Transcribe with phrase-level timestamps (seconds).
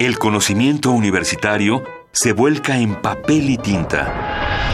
[0.00, 4.72] el conocimiento universitario se vuelca en papel y tinta.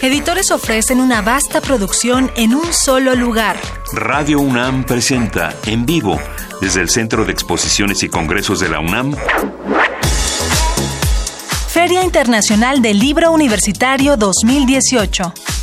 [0.00, 3.56] Editores ofrecen una vasta producción en un solo lugar.
[3.92, 6.20] Radio UNAM presenta en vivo
[6.60, 9.16] desde el Centro de Exposiciones y Congresos de la UNAM
[11.66, 15.53] Feria Internacional del Libro Universitario 2018.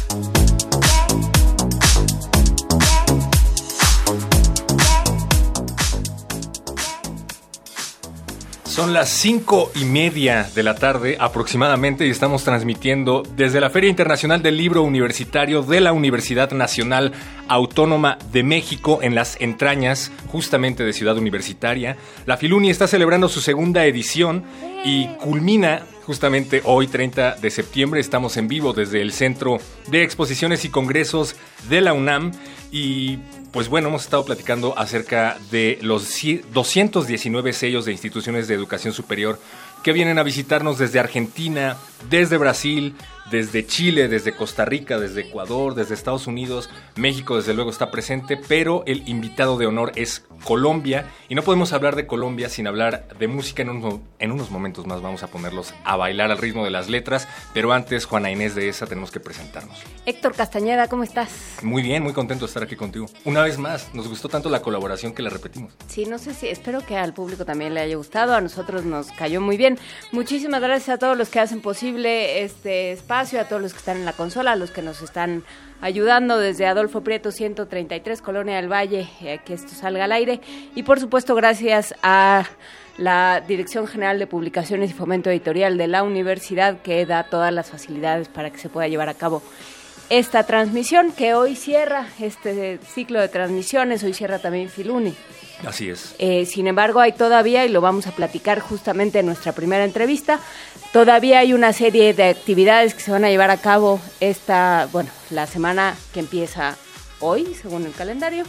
[8.81, 13.91] Son las cinco y media de la tarde aproximadamente y estamos transmitiendo desde la Feria
[13.91, 17.11] Internacional del Libro Universitario de la Universidad Nacional
[17.47, 21.95] Autónoma de México en las entrañas justamente de Ciudad Universitaria.
[22.25, 24.43] La Filuni está celebrando su segunda edición
[24.83, 27.99] y culmina justamente hoy 30 de septiembre.
[27.99, 29.59] Estamos en vivo desde el Centro
[29.91, 31.35] de Exposiciones y Congresos
[31.69, 32.31] de la UNAM
[32.71, 33.19] y
[33.51, 36.03] pues bueno, hemos estado platicando acerca de los
[36.53, 39.39] 219 sellos de instituciones de educación superior
[39.83, 41.75] que vienen a visitarnos desde Argentina,
[42.09, 42.95] desde Brasil,
[43.31, 48.37] desde Chile, desde Costa Rica, desde Ecuador, desde Estados Unidos, México desde luego está presente,
[48.37, 53.07] pero el invitado de honor es Colombia y no podemos hablar de Colombia sin hablar
[53.17, 53.61] de música.
[53.61, 57.27] En, en unos momentos más vamos a ponerlos a bailar al ritmo de las letras,
[57.53, 59.79] pero antes Juana Inés de esa tenemos que presentarnos.
[60.05, 61.59] Héctor Castañeda, ¿cómo estás?
[61.61, 63.05] Muy bien, muy contento de estar aquí contigo.
[63.23, 65.73] Una vez más, nos gustó tanto la colaboración que la repetimos.
[65.87, 69.09] Sí, no sé si, espero que al público también le haya gustado, a nosotros nos
[69.11, 69.79] cayó muy bien.
[70.11, 73.97] Muchísimas gracias a todos los que hacen posible este espacio a todos los que están
[73.97, 75.43] en la consola, a los que nos están
[75.79, 80.41] ayudando desde Adolfo Prieto 133, Colonia del Valle, eh, que esto salga al aire.
[80.73, 82.45] Y por supuesto, gracias a
[82.97, 87.69] la Dirección General de Publicaciones y Fomento Editorial de la Universidad, que da todas las
[87.69, 89.43] facilidades para que se pueda llevar a cabo
[90.09, 95.15] esta transmisión, que hoy cierra este ciclo de transmisiones, hoy cierra también Filuni.
[95.65, 96.15] Así es.
[96.19, 100.39] Eh, sin embargo, hay todavía, y lo vamos a platicar justamente en nuestra primera entrevista,
[100.91, 105.09] todavía hay una serie de actividades que se van a llevar a cabo esta, bueno,
[105.29, 106.77] la semana que empieza
[107.19, 108.43] hoy, según el calendario,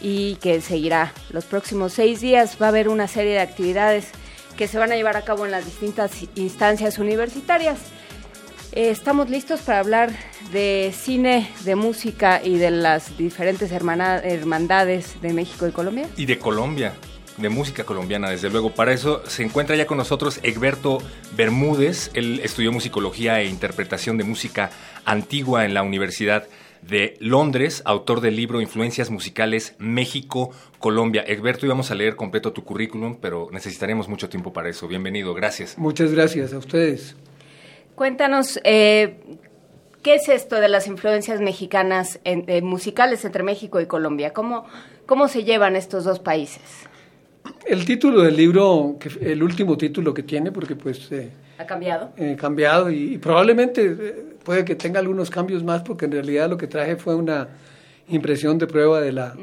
[0.00, 2.58] y que seguirá los próximos seis días.
[2.60, 4.08] Va a haber una serie de actividades
[4.56, 7.78] que se van a llevar a cabo en las distintas instancias universitarias.
[8.72, 10.10] Eh, estamos listos para hablar
[10.52, 16.08] de cine, de música y de las diferentes hermandades de México y Colombia.
[16.16, 16.94] Y de Colombia,
[17.36, 18.70] de música colombiana, desde luego.
[18.70, 20.98] Para eso se encuentra ya con nosotros Egberto
[21.36, 22.10] Bermúdez.
[22.14, 24.70] Él estudió musicología e interpretación de música
[25.04, 26.46] antigua en la Universidad
[26.82, 31.24] de Londres, autor del libro Influencias Musicales México-Colombia.
[31.26, 34.86] Egberto, íbamos a leer completo tu currículum, pero necesitaremos mucho tiempo para eso.
[34.86, 35.78] Bienvenido, gracias.
[35.78, 37.16] Muchas gracias a ustedes.
[37.94, 39.38] Cuéntanos, eh,
[40.02, 44.32] ¿qué es esto de las influencias mexicanas eh, musicales entre México y Colombia?
[44.32, 44.66] ¿Cómo,
[45.06, 46.62] ¿Cómo se llevan estos dos países?
[47.66, 51.10] El título del libro, el último título que tiene, porque pues...
[51.12, 52.12] Eh, ¿Ha cambiado?
[52.18, 53.90] Ha cambiado y, probablemente
[54.42, 57.48] puede que tenga algunos cambios más, porque en realidad lo que traje fue una
[58.08, 59.34] impresión de prueba de la,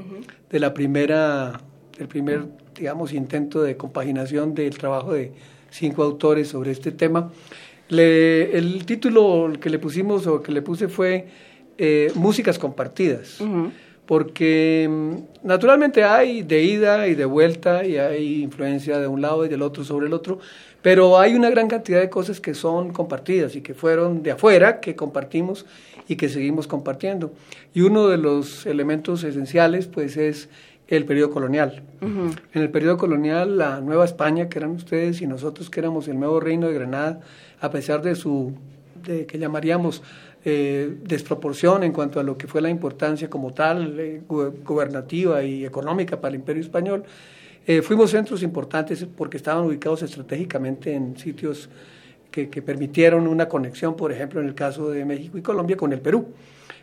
[0.50, 1.60] de la primera,
[1.98, 2.46] del primer,
[2.76, 5.32] digamos, intento de compaginación del trabajo de
[5.72, 7.32] cinco autores sobre este tema.
[7.90, 11.28] Le, el título que le pusimos o que le puse fue
[11.78, 13.42] eh, Músicas compartidas,
[14.12, 19.46] porque mm, naturalmente hay de ida y de vuelta y hay influencia de un lado
[19.46, 20.40] y del otro sobre el otro,
[20.82, 24.82] pero hay una gran cantidad de cosas que son compartidas y que fueron de afuera,
[24.82, 25.66] que compartimos
[26.10, 27.32] y que seguimos compartiendo.
[27.74, 30.50] Y uno de los elementos esenciales pues es
[30.90, 31.82] el periodo colonial.
[32.02, 36.20] En el periodo colonial, la Nueva España, que eran ustedes, y nosotros que éramos el
[36.20, 37.22] nuevo reino de Granada,
[37.62, 38.56] a pesar de su,
[39.06, 40.04] de, que llamaríamos
[40.44, 45.66] eh, desproporción en cuanto a lo que fue la importancia como tal, eh, gubernativa y
[45.66, 47.04] económica para el imperio español,
[47.68, 51.70] eh, fuimos centros importantes porque estaban ubicados estratégicamente en sitios
[52.32, 56.00] que, permitieron una conexión, por ejemplo, en el caso de México y Colombia, con el
[56.00, 56.28] Perú.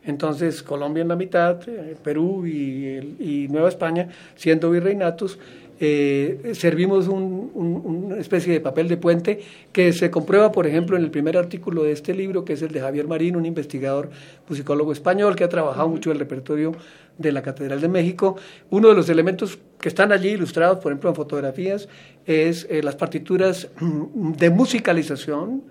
[0.04, 1.58] Entonces, Colombia en la mitad,
[2.04, 5.38] Perú y, y Nueva España siendo virreinatos,
[5.80, 9.40] eh, servimos una especie de papel de puente
[9.72, 12.72] que se comprueba, por ejemplo, en el primer artículo de este libro, que es el
[12.72, 14.10] de Javier Marín, un investigador
[14.48, 16.72] musicólogo español que ha trabajado mucho el repertorio
[17.16, 18.36] de la Catedral de México.
[18.70, 21.88] Uno de los elementos que están allí ilustrados, por ejemplo, en fotografías,
[22.26, 25.62] es eh, las partituras de musicalización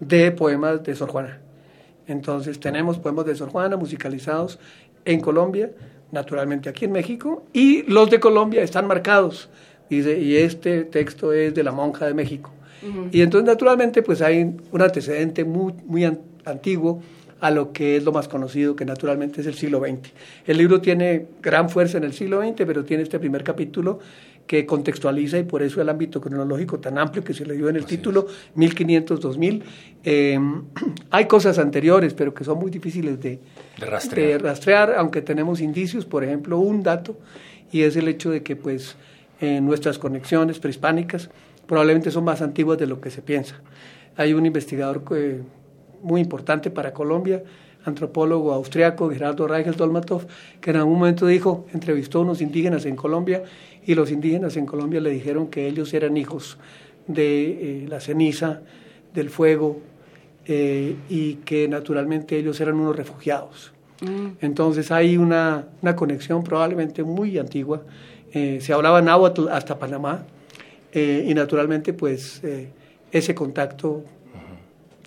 [0.00, 1.40] de poemas de Sor Juana.
[2.06, 4.58] Entonces tenemos poemas de Sor Juana musicalizados
[5.04, 5.70] en Colombia,
[6.12, 9.48] naturalmente aquí en México, y los de Colombia están marcados.
[9.88, 12.52] Dice, y este texto es de la monja de México.
[13.12, 16.04] Y entonces, naturalmente, pues hay un antecedente muy, muy
[16.44, 17.02] antiguo
[17.40, 20.12] a lo que es lo más conocido, que naturalmente es el siglo XX.
[20.46, 23.98] El libro tiene gran fuerza en el siglo XX, pero tiene este primer capítulo
[24.46, 27.76] que contextualiza y por eso el ámbito cronológico tan amplio que se le dio en
[27.76, 28.26] el título,
[28.56, 29.62] 1500-2000.
[30.02, 30.62] Em,
[31.10, 33.38] hay cosas anteriores, pero que son muy difíciles de,
[33.78, 34.94] rastrear.
[34.96, 37.16] aunque tenemos indicios, por ejemplo, un dato,
[37.72, 38.96] y es el hecho de que pues
[39.40, 41.30] nuestras conexiones prehispánicas
[41.66, 43.60] probablemente son más antiguas de lo que se piensa.
[44.16, 45.40] Hay un investigador que
[46.02, 47.42] muy importante para Colombia,
[47.84, 50.26] antropólogo austriaco, Gerardo Reichel Dolmatov,
[50.60, 53.42] que en algún momento dijo, entrevistó a unos indígenas en Colombia
[53.90, 56.58] y los indígenas en Colombia le dijeron que ellos eran hijos
[57.08, 58.60] de eh, la ceniza,
[59.12, 59.80] del fuego
[60.46, 63.72] eh, y que naturalmente ellos eran unos refugiados.
[64.00, 64.36] Mm.
[64.42, 67.82] Entonces hay una, una, conexión probablemente muy antigua.
[68.32, 70.24] Eh, se hablaba náhuatl hasta Panamá
[70.94, 72.42] y naturalmente pues
[73.10, 74.04] ese contacto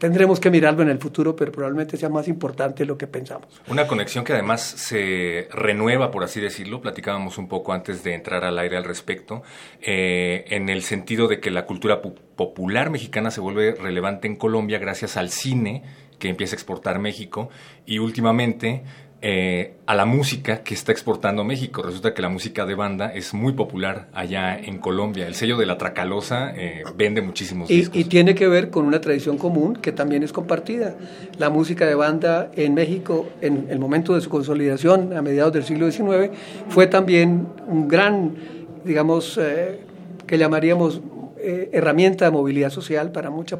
[0.03, 3.47] tendremos que mirarlo en el futuro, pero probablemente sea más importante lo que pensamos.
[3.69, 8.43] Una conexión que además se renueva, por así decirlo, platicábamos un poco antes de entrar
[8.43, 9.43] al aire al respecto,
[9.81, 14.77] eh, en el sentido de que la cultura popular mexicana se vuelve relevante en Colombia
[14.77, 15.83] gracias al cine
[16.19, 17.49] que empieza a exportar México
[17.85, 18.83] y últimamente
[19.25, 21.81] eh, a la música que está exportando México.
[21.81, 25.27] Resulta que la música de banda es muy popular allá en Colombia.
[25.27, 27.95] El sello de la Tracalosa eh, vende muchísimos y, discos.
[27.95, 30.97] Y tiene que ver con una tradición común que también es compartida.
[31.37, 35.63] La música de banda en México, en el momento de su consolidación a mediados del
[35.63, 36.29] siglo XIX,
[36.67, 38.35] fue también un gran,
[38.83, 39.79] digamos, eh,
[40.27, 40.99] que llamaríamos
[41.45, 43.59] herramienta de movilidad social para mucha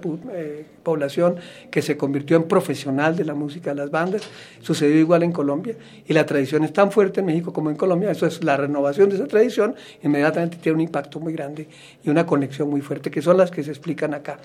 [0.84, 1.36] población
[1.70, 4.24] que se convirtió en profesional de la música de las bandas.
[4.62, 5.76] Sucedió igual en Colombia
[6.08, 8.10] y la tradición es tan fuerte en México como en Colombia.
[8.10, 11.68] Eso es la renovación de esa tradición, inmediatamente tiene un impacto muy grande
[12.04, 14.40] y una conexión muy fuerte, que son las que se explican acá.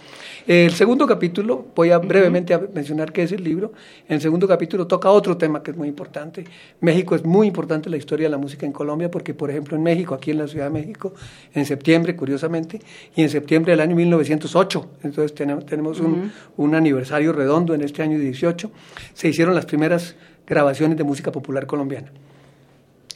[0.46, 3.72] El segundo capítulo, voy a brevemente a mencionar qué es el libro.
[4.08, 6.44] En el segundo capítulo toca otro tema que es muy importante.
[6.80, 9.82] México es muy importante la historia de la música en Colombia porque, por ejemplo, en
[9.84, 11.14] México, aquí en la Ciudad de México,
[11.54, 12.80] en septiembre, curiosamente,
[13.14, 17.82] y en en septiembre del año 1908, entonces tenemos, tenemos un, un, aniversario redondo en
[17.82, 18.70] este año 18,
[19.14, 20.16] se hicieron las primeras
[20.46, 22.10] grabaciones de música popular colombiana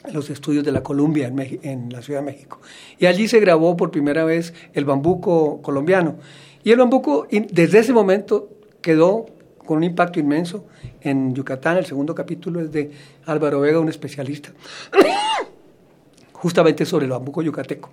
[0.05, 2.61] en los estudios de la Columbia en, en, la Ciudad de México.
[2.99, 6.17] Y allí se grabó por primera vez el bambuco colombiano.
[6.65, 8.49] Y el bambuco desde ese momento
[8.81, 9.27] quedó
[9.65, 10.67] con un impacto inmenso
[11.01, 11.77] en Yucatán.
[11.77, 12.91] El segundo capítulo es de
[13.27, 14.53] Álvaro Vega, un especialista,
[16.33, 17.91] justamente sobre el bambuco yucateco.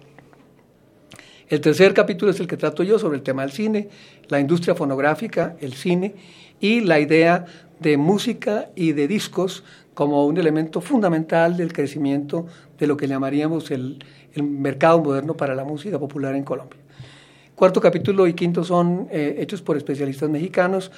[1.49, 3.89] El tercer capítulo es el que trato yo sobre el tema del cine,
[4.27, 6.13] la industria fonográfica, el cine
[6.59, 7.45] y la idea
[7.79, 9.63] de música y de discos
[9.95, 12.45] como un elemento fundamental del crecimiento
[12.77, 13.97] de lo que llamaríamos el,
[14.35, 16.79] mercado moderno para la música popular en Colombia.
[17.55, 20.91] Cuarto capítulo y quinto son eh, hechos por especialistas mexicanos,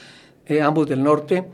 [0.46, 1.46] eh, ambos del norte,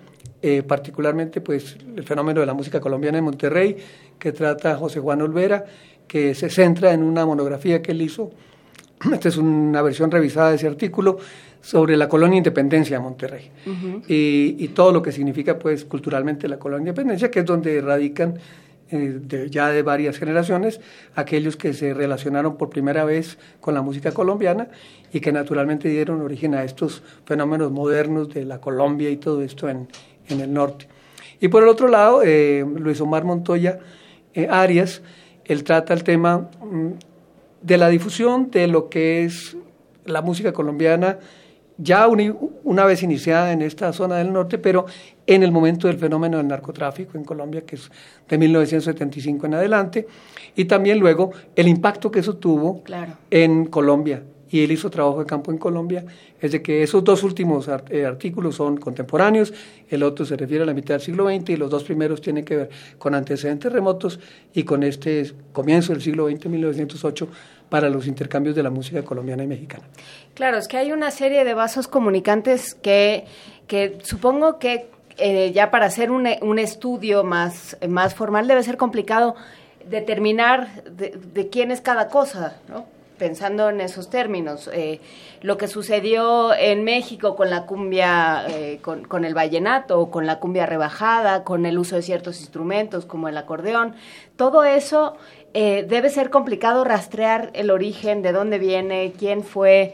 [0.42, 3.78] eh, particularmente pues el fenómeno de la música colombiana en Monterrey,
[4.18, 5.66] que trata José Juan Olvera,
[6.08, 8.32] que se centra en una monografía que él hizo
[9.14, 11.18] esta es una versión revisada de ese artículo
[11.62, 13.52] sobre la colonia Independencia de Monterrey
[14.08, 18.36] y, todo lo que significa pues culturalmente la colonia Independencia, que es donde radican
[18.90, 20.80] eh, ya de varias generaciones
[21.16, 24.70] aquellos que se relacionaron por primera vez con la música colombiana
[25.12, 29.68] y que naturalmente dieron origen a estos fenómenos modernos de la Colombia y todo esto
[29.68, 29.88] en,
[30.30, 30.88] el norte.
[31.40, 33.80] Y por el otro lado, eh, Luis Omar Montoya
[34.34, 35.02] eh, Arias,
[35.46, 36.92] él trata el tema mm,
[37.62, 39.58] de la difusión de lo que es
[40.06, 41.20] la música colombiana
[41.78, 44.88] ya una vez iniciada en esta zona del norte, pero
[45.28, 47.92] en el momento del fenómeno del narcotráfico en Colombia, que es
[48.28, 50.08] de 1975 en adelante,
[50.56, 52.82] y también luego el impacto que eso tuvo
[53.30, 56.06] en Colombia y él hizo trabajo de campo en Colombia,
[56.40, 59.54] es de que esos dos últimos eh, artículos son contemporáneos,
[59.90, 62.46] el otro se refiere a la mitad del siglo XX y los dos primeros tienen
[62.46, 64.20] que ver con antecedentes remotos
[64.54, 67.28] y con este comienzo del siglo XX, 1908,
[67.70, 69.84] para los intercambios de la música colombiana y mexicana.
[70.34, 73.26] Claro, es que hay una serie de vasos comunicantes que,
[73.68, 74.88] que supongo que
[75.18, 79.36] eh, ya para hacer un, un estudio más, más formal debe ser complicado
[79.90, 82.97] determinar de, de quién es cada cosa, ¿no?
[83.18, 85.00] Pensando en esos términos, eh,
[85.42, 90.66] lo que sucedió en México con la cumbia, eh, con, el vallenato, con la cumbia
[90.66, 93.96] rebajada, con el uso de ciertos instrumentos como el acordeón,
[94.36, 95.18] todo eso
[95.54, 99.94] eh, debe ser complicado rastrear el origen, de dónde viene, quién fue,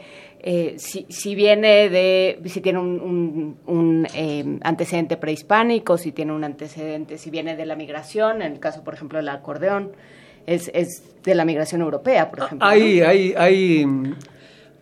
[0.76, 7.30] si, si, viene de, si tiene un, un, antecedente prehispánico, si tiene un antecedente, si
[7.30, 9.92] viene de la migración, en el caso, por ejemplo, del acordeón
[10.46, 12.66] es, es de la migración europea, por ejemplo.
[12.66, 13.86] Hay, hay, hay,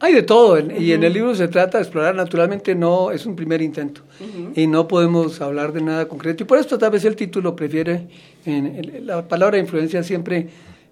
[0.01, 3.37] Hay de todo, y en el libro se trata de explorar, naturalmente no es un
[3.37, 4.01] primer intento,
[4.57, 8.09] y no podemos hablar de nada concreto, y por esto tal vez el título prefiere,
[8.45, 10.49] en, la palabra influencia siempre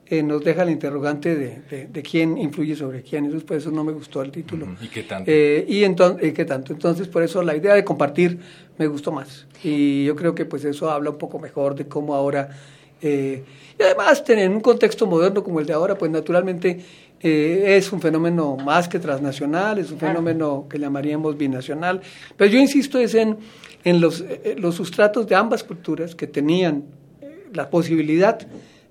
[0.06, 3.82] eh, nos deja el interrogante de, de, quién influye sobre quién, entonces por eso no
[3.82, 4.76] me gustó el título.
[4.80, 5.28] ¿Y qué tanto?
[5.28, 6.72] Eh, y entonces, ¿qué tanto?
[6.72, 8.38] Entonces por eso la idea de compartir
[8.78, 12.14] me gustó más, y yo creo que pues eso habla un poco mejor de cómo
[12.14, 12.50] ahora...
[13.02, 13.42] Eh,
[13.78, 16.80] y además, en un contexto moderno como el de ahora, pues naturalmente
[17.22, 22.00] eh, es un fenómeno más que transnacional, es un fenómeno que llamaríamos binacional,
[22.34, 23.36] pero yo insisto es en,
[23.84, 26.84] en los, eh, los sustratos de ambas culturas que tenían
[27.20, 28.38] eh, la posibilidad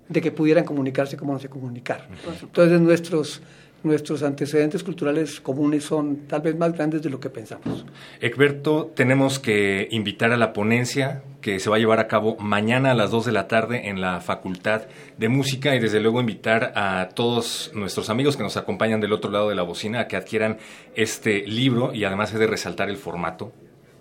[0.07, 2.07] de que pudieran comunicarse como no se comunicar.
[2.41, 3.41] Entonces nuestros
[3.83, 7.85] nuestros antecedentes culturales comunes son tal vez más grandes de lo que pensamos.
[8.19, 12.91] Egberto, tenemos que invitar a la ponencia que se va a llevar a cabo mañana
[12.91, 14.83] a las 2 de la tarde en la Facultad
[15.17, 19.31] de Música y desde luego invitar a todos nuestros amigos que nos acompañan del otro
[19.31, 20.57] lado de la bocina a que adquieran
[20.95, 23.53] este libro y además he de resaltar el formato.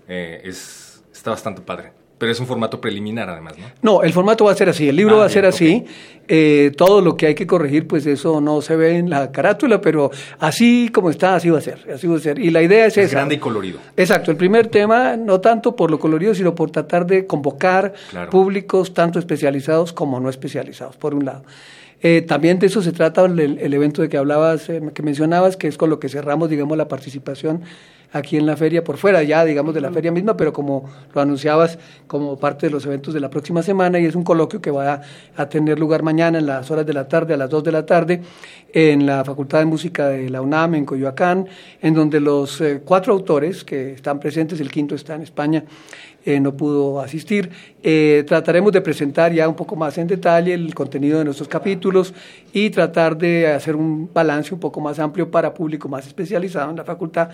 [0.09, 1.93] Eh, es, está bastante padre.
[2.19, 3.67] Pero es un formato preliminar, además, ¿no?
[3.81, 5.85] No, el formato va a ser así, el libro ah, va a ser así.
[6.27, 9.81] Eh, todo lo que hay que corregir, pues eso no se ve en la carátula,
[9.81, 11.79] pero así como está, así va a ser.
[11.95, 12.39] Así va a ser.
[12.39, 13.79] Y la idea es, es grande y colorido.
[13.97, 14.31] Exacto.
[14.31, 17.95] El primer tema, no tanto por lo colorido, sino por tratar de convocar
[18.31, 21.45] públicos tanto especializados como no especializados, por un lado.
[22.01, 25.57] Eh, también de eso se trata el, el evento de que hablabas, eh, que mencionabas,
[25.57, 27.63] que es con lo que cerramos, digamos, la participación
[28.13, 31.21] aquí en la feria, por fuera ya, digamos, de la feria misma, pero como lo
[31.21, 34.71] anunciabas como parte de los eventos de la próxima semana, y es un coloquio que
[34.71, 35.03] va
[35.37, 37.87] a, tener lugar mañana en las horas de la tarde, a las 2 de la
[37.87, 38.23] tarde,
[38.73, 41.49] en la Facultad de Música de la UNAM, en Coyoacán,
[41.81, 45.65] en donde los eh, cuatro autores que están presentes, el quinto está en España,
[46.29, 47.49] eh, no pudo asistir.
[47.83, 52.13] Eh, trataremos de presentar ya un poco más en detalle el contenido de nuestros capítulos
[52.53, 56.77] y tratar de hacer un balance un poco más amplio para público más especializado en
[56.77, 57.31] la facultad,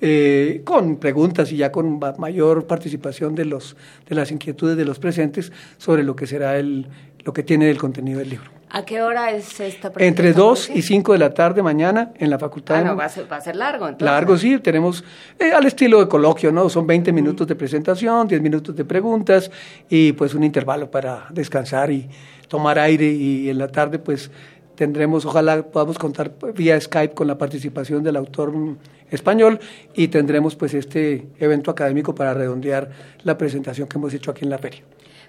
[0.00, 3.76] eh, con preguntas y ya con mayor participación de, los,
[4.08, 6.86] de las inquietudes de los presentes sobre lo que será el,
[7.24, 8.50] lo que tiene el contenido del libro.
[8.70, 10.08] ¿A qué hora es esta presentación?
[10.08, 12.76] Entre 2 y 5 de la tarde mañana en la facultad.
[12.76, 14.04] Ah, no, va a ser, va a ser largo entonces.
[14.04, 15.02] Largo, sí, tenemos
[15.38, 16.68] eh, al estilo de coloquio, ¿no?
[16.68, 19.50] Son 20 minutos de presentación, 10 minutos de preguntas
[19.88, 22.08] y pues un intervalo para descansar y
[22.46, 24.30] tomar aire y en la tarde pues
[24.74, 28.52] tendremos, ojalá podamos contar vía Skype con la participación del autor
[29.10, 29.58] español
[29.94, 32.90] y tendremos pues este evento académico para redondear
[33.24, 34.82] la presentación que hemos hecho aquí en la feria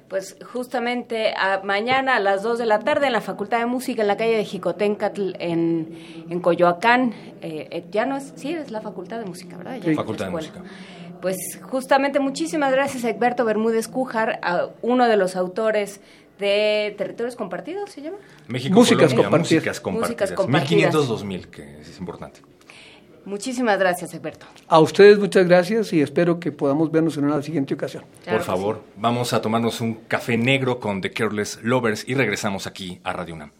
[0.09, 4.07] pues justamente mañana a las 2 de la tarde en la Facultad de Música en
[4.07, 7.13] la calle de Jicotencatl en, en Coyoacán.
[7.41, 9.77] Eh, eh, ya no es, sí, es la Facultad de Música, ¿verdad?
[9.83, 9.93] sí.
[9.93, 10.63] Facultad de Música.
[11.21, 14.39] Pues justamente muchísimas gracias a Egberto Bermúdez Cújar,
[14.81, 15.99] uno de los autores
[16.39, 18.17] de Territorios Compartidos, ¿se llama?
[18.47, 19.41] México, Músicas, compartidas.
[19.41, 20.31] Músicas Compartidas.
[20.31, 20.95] Músicas Compartidas.
[20.95, 22.39] 1500-2000, que es importante.
[23.25, 24.45] Muchísimas gracias, Alberto.
[24.67, 28.03] A ustedes muchas gracias y espero que podamos vernos en una siguiente ocasión.
[28.25, 32.99] Por favor, vamos a tomarnos un café negro con The Careless Lovers y regresamos aquí
[33.03, 33.58] a Radio UNAM.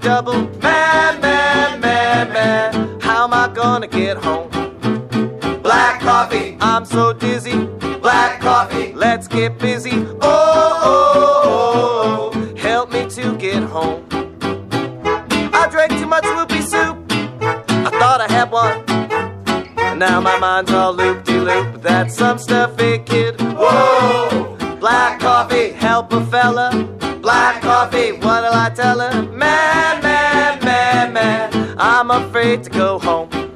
[0.00, 0.48] double.
[0.60, 3.00] man, man, man, man.
[3.00, 4.48] How am I gonna get home?
[5.62, 6.56] Black coffee.
[6.60, 7.66] I'm so dizzy.
[8.00, 8.92] Black coffee.
[8.94, 9.92] Let's get busy.
[9.92, 12.56] Oh, oh, oh, oh.
[12.56, 14.06] help me to get home.
[15.52, 16.96] I drank too much loopy soup.
[17.42, 18.84] I thought I had one.
[19.78, 21.82] And now my mind's all loop de loop.
[21.82, 23.40] That's some stuffy eh, kid.
[23.40, 24.56] Whoa!
[24.80, 26.70] Black coffee, help a fella.
[27.20, 29.22] Black coffee, what'll I tell her?
[29.32, 29.89] Man!
[32.10, 33.49] I'm afraid to go home.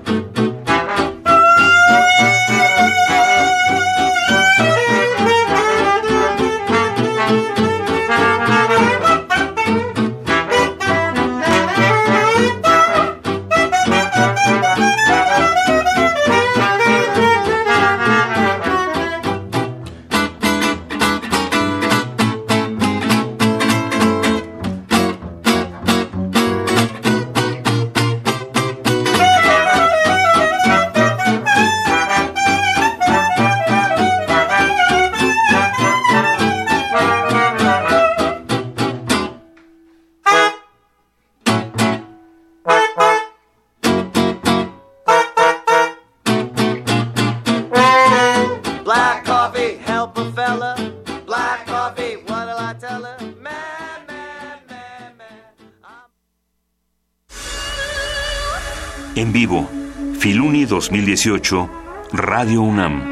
[60.95, 61.71] 2018,
[62.13, 63.03] Radio UNAM.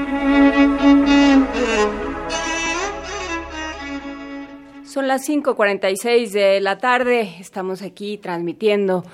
[4.86, 9.04] Son las 5.46 de la tarde, estamos aquí transmitiendo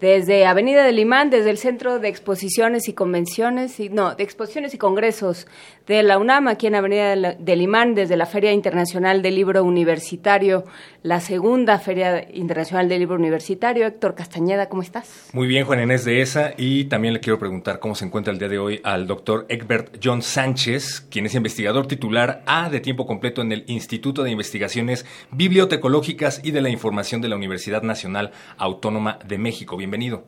[0.00, 4.72] desde Avenida del Imán, desde el Centro de Exposiciones y Convenciones, y, no, de Exposiciones
[4.72, 5.46] y Congresos
[5.86, 10.64] de la UNAM, aquí en Avenida del Imán, desde la Feria Internacional del Libro Universitario,
[11.02, 13.86] la segunda Feria Internacional del Libro Universitario.
[13.86, 15.28] Héctor Castañeda, ¿cómo estás?
[15.34, 18.38] Muy bien, Juan Inés de esa, y también le quiero preguntar cómo se encuentra el
[18.38, 23.06] día de hoy al doctor Egbert John Sánchez, quien es investigador titular A de tiempo
[23.06, 28.32] completo en el Instituto de Investigaciones Bibliotecológicas y de la Información de la Universidad Nacional
[28.56, 29.76] Autónoma de México.
[29.76, 30.24] Bienvenido.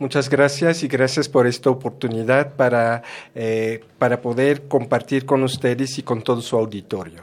[0.00, 3.02] Muchas gracias y gracias por esta oportunidad para,
[3.34, 7.22] eh, para poder compartir con ustedes y con todo su auditorio.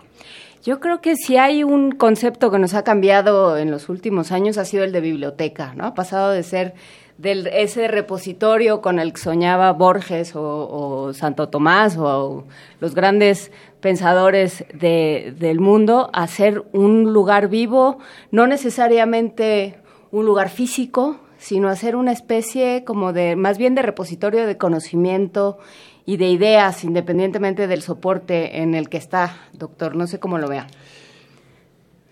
[0.64, 4.60] Yo creo que si hay un concepto que nos ha cambiado en los últimos años
[4.60, 5.88] ha sido el de biblioteca, ¿no?
[5.88, 6.76] Ha pasado de ser
[7.18, 12.44] del, ese repositorio con el que soñaba Borges o, o Santo Tomás o
[12.80, 17.98] los grandes pensadores de, del mundo a ser un lugar vivo,
[18.30, 19.80] no necesariamente
[20.12, 25.58] un lugar físico, sino hacer una especie como de, más bien de repositorio de conocimiento
[26.06, 29.96] y de ideas, independientemente del soporte en el que está, doctor.
[29.96, 30.68] No sé cómo lo vea.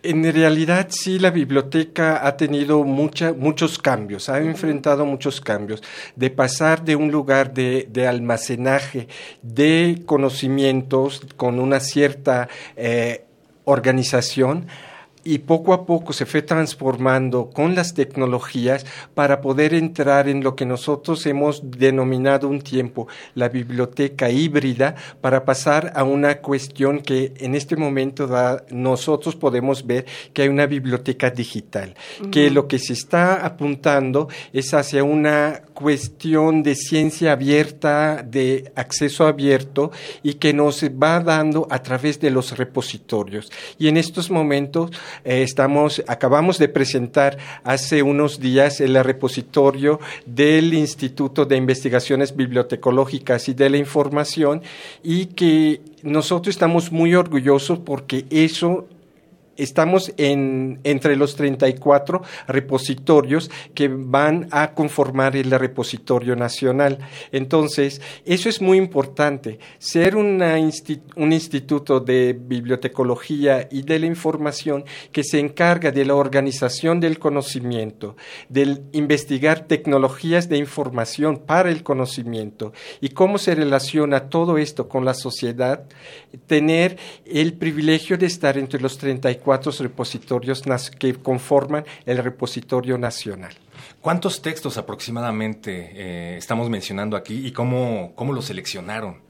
[0.04, 5.82] En realidad sí, la biblioteca ha tenido mucha, muchos cambios, ha enfrentado muchos cambios,
[6.16, 9.08] de pasar de un lugar de, de almacenaje
[9.42, 13.26] de conocimientos con una cierta eh,
[13.64, 14.68] organización
[15.26, 18.86] y poco a poco se fue transformando con las tecnologías
[19.16, 25.44] para poder entrar en lo que nosotros hemos denominado un tiempo la biblioteca híbrida para
[25.44, 30.68] pasar a una cuestión que en este momento da, nosotros podemos ver que hay una
[30.68, 32.30] biblioteca digital, uh -huh.
[32.30, 39.26] que lo que se está apuntando es hacia una cuestión de ciencia abierta, de acceso
[39.26, 43.52] abierto y que nos va dando a través de los repositorios.
[43.80, 44.92] Y en estos momentos
[45.24, 53.48] eh, estamos, acabamos de presentar hace unos días el repositorio del Instituto de Investigaciones Bibliotecológicas
[53.50, 54.62] y de la Información
[55.04, 58.88] y que nosotros estamos muy orgullosos porque eso
[59.58, 67.00] estamos en, entre los 34 repositorios que van a conformar el repositorio nacional.
[67.32, 69.60] Entonces, eso es muy importante.
[69.80, 70.56] Ser una
[71.16, 77.20] un instituto de bibliotecología y de la información que se encarga de la organización del
[77.20, 78.16] conocimiento,
[78.50, 85.06] de investigar tecnologías de información para el conocimiento y cómo se relaciona todo esto con
[85.06, 85.86] la sociedad,
[86.48, 90.64] tener el privilegio de estar entre los 34 cuatro repositorios
[91.00, 93.54] que conforman el repositorio nacional.
[94.02, 99.22] ¿Cuántos textos aproximadamente eh, estamos mencionando aquí y cómo, cómo los seleccionaron?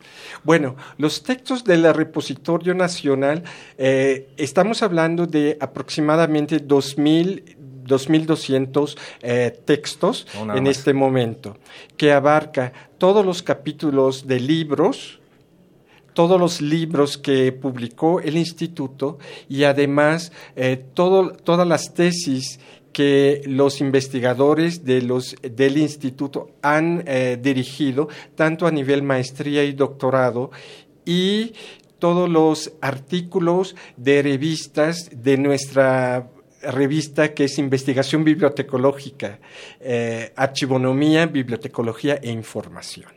[0.43, 3.43] Bueno, los textos del repositorio nacional,
[3.77, 10.77] eh, estamos hablando de aproximadamente 2000 2.200 eh, textos no, en más.
[10.77, 11.57] este momento,
[11.97, 15.19] que abarca todos los capítulos de libros,
[16.15, 22.59] todos los libros que publicó el instituto y además eh, todo, todas las tesis
[22.93, 29.73] que los investigadores de los, del instituto han eh, dirigido, tanto a nivel maestría y
[29.73, 30.51] doctorado,
[31.05, 31.51] y
[31.99, 36.29] todos los artículos de revistas de nuestra
[36.61, 39.39] revista que es Investigación Bibliotecológica,
[39.81, 43.14] eh, Archivonomía, Bibliotecología e Información.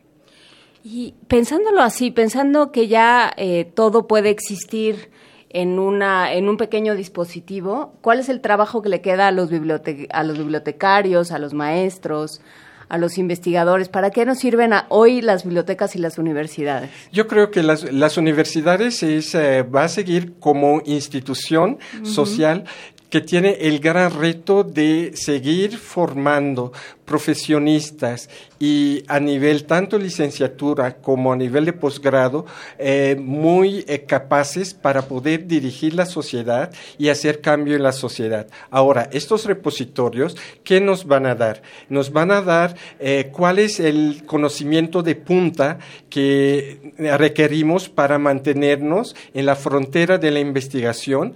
[0.91, 5.11] Y pensándolo así, pensando que ya eh, todo puede existir
[5.51, 9.51] en, una, en un pequeño dispositivo, ¿cuál es el trabajo que le queda a los,
[9.51, 12.41] bibliote a los bibliotecarios, a los maestros,
[12.89, 13.91] a los investigadores?
[13.91, 16.89] ¿Para qué nos sirven a hoy las bibliotecas y las universidades?
[17.13, 22.07] Yo creo que las, las universidades es, eh, va a seguir como institución uh -huh.
[22.07, 22.65] social
[23.11, 26.73] que tiene el gran reto de seguir formando
[27.09, 28.29] profesionistas
[28.61, 32.45] y a nivel tanto licenciatura como a nivel de posgrado
[32.79, 38.47] eh, muy eh, capaces para poder dirigir la sociedad y hacer cambio en la sociedad.
[38.71, 41.63] Ahora, estos repositorios, ¿qué nos van a dar?
[41.89, 45.79] Nos van a dar eh, cuál es el conocimiento de punta
[46.11, 51.35] que requerimos para mantenernos en la frontera de la investigación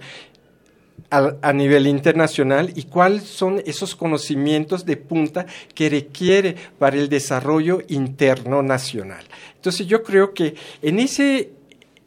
[1.09, 7.81] a, nivel internacional y cuáles son esos conocimientos de punta que requiere para el desarrollo
[7.87, 9.23] interno nacional.
[9.55, 11.51] Entonces yo creo que en ese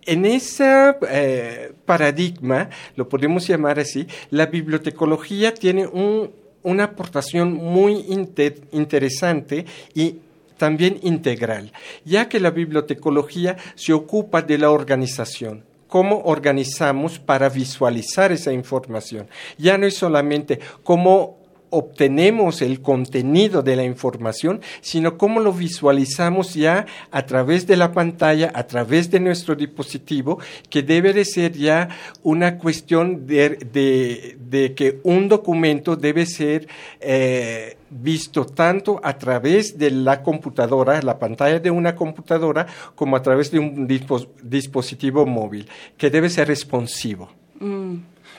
[0.07, 6.31] en ese eh, paradigma, lo podemos llamar así, la bibliotecología tiene un,
[6.63, 10.21] una aportación muy inte- interesante y
[10.57, 11.73] también integral,
[12.05, 15.65] ya que la bibliotecología se ocupa de la organización.
[15.89, 19.29] ¿Cómo organizamos para visualizar esa información?
[19.59, 21.37] Ya no es solamente cómo
[21.71, 27.93] obtenemos el contenido de la información, sino cómo lo visualizamos ya a través de la
[27.93, 30.39] pantalla, a través de nuestro dispositivo,
[30.71, 31.89] que debe de ser ya
[32.23, 36.69] una cuestión de, de- de que un documento debe ser
[37.01, 43.23] eh, visto tanto a través de la computadora, la pantalla de una computadora, como a
[43.23, 47.31] través de un dispos- dispositivo móvil, que debe ser responsivo.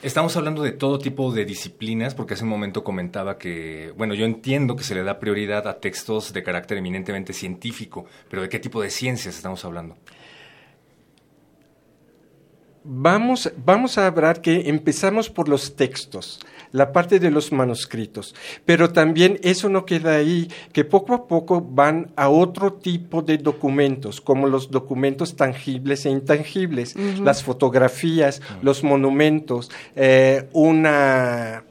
[0.03, 4.25] Estamos hablando de todo tipo de disciplinas, porque hace un momento comentaba que, bueno, yo
[4.25, 8.59] entiendo que se le da prioridad a textos de carácter eminentemente científico, pero ¿de qué
[8.59, 9.97] tipo de ciencias estamos hablando?
[12.83, 16.39] Vamos, vamos a hablar que empezamos por los textos,
[16.71, 21.61] la parte de los manuscritos, pero también eso no queda ahí, que poco a poco
[21.61, 28.83] van a otro tipo de documentos, como los documentos tangibles e intangibles, las fotografías, los
[28.83, 31.63] monumentos, eh, una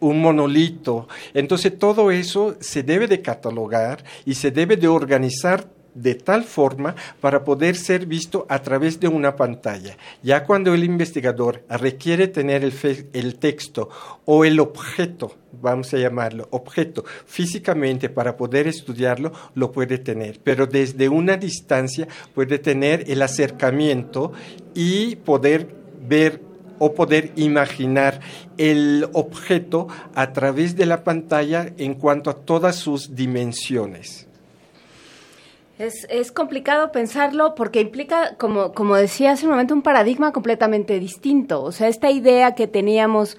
[0.00, 1.08] un monolito.
[1.34, 6.94] Entonces todo eso se debe de catalogar y se debe de organizar de tal forma
[7.20, 9.96] para poder ser visto a través de una pantalla.
[10.22, 13.88] Ya cuando el investigador requiere tener el, texto
[14.24, 20.66] o el objeto, vamos a llamarlo objeto, físicamente para poder estudiarlo, lo puede tener, pero
[20.66, 24.32] desde una distancia puede tener el acercamiento
[24.74, 25.68] y poder
[26.06, 26.40] ver
[26.78, 28.20] o poder imaginar
[28.56, 34.29] el objeto a través de la pantalla en cuanto a todas sus dimensiones.
[35.80, 41.00] Es, es complicado pensarlo porque implica, como, como decía hace un momento, un paradigma completamente
[41.00, 41.62] distinto.
[41.62, 43.38] O sea, esta idea que teníamos,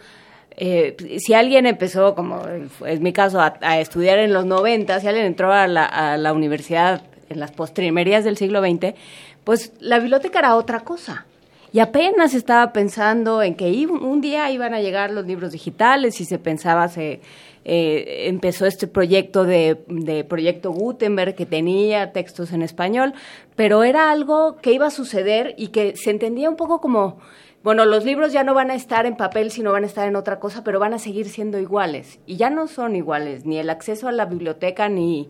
[0.58, 2.42] eh, si alguien empezó, como
[2.88, 6.34] es mi caso, a, estudiar en los 90, si alguien entró a la, a la
[6.34, 8.96] universidad en las postrimerías del siglo XX,
[9.44, 11.28] pues la biblioteca era otra cosa.
[11.74, 16.26] Y apenas estaba pensando en que un día iban a llegar los libros digitales y
[16.26, 17.22] se pensaba, se
[17.64, 23.14] eh, empezó este proyecto de, de Proyecto Gutenberg que tenía textos en español,
[23.56, 27.20] pero era algo que iba a suceder y que se entendía un poco como,
[27.64, 30.18] bueno, los libros ya no van a estar en papel, sino van a estar en
[30.18, 32.20] otra cosa, pero van a seguir siendo iguales.
[32.26, 35.30] Y ya no son iguales, ni el acceso a la biblioteca, ni,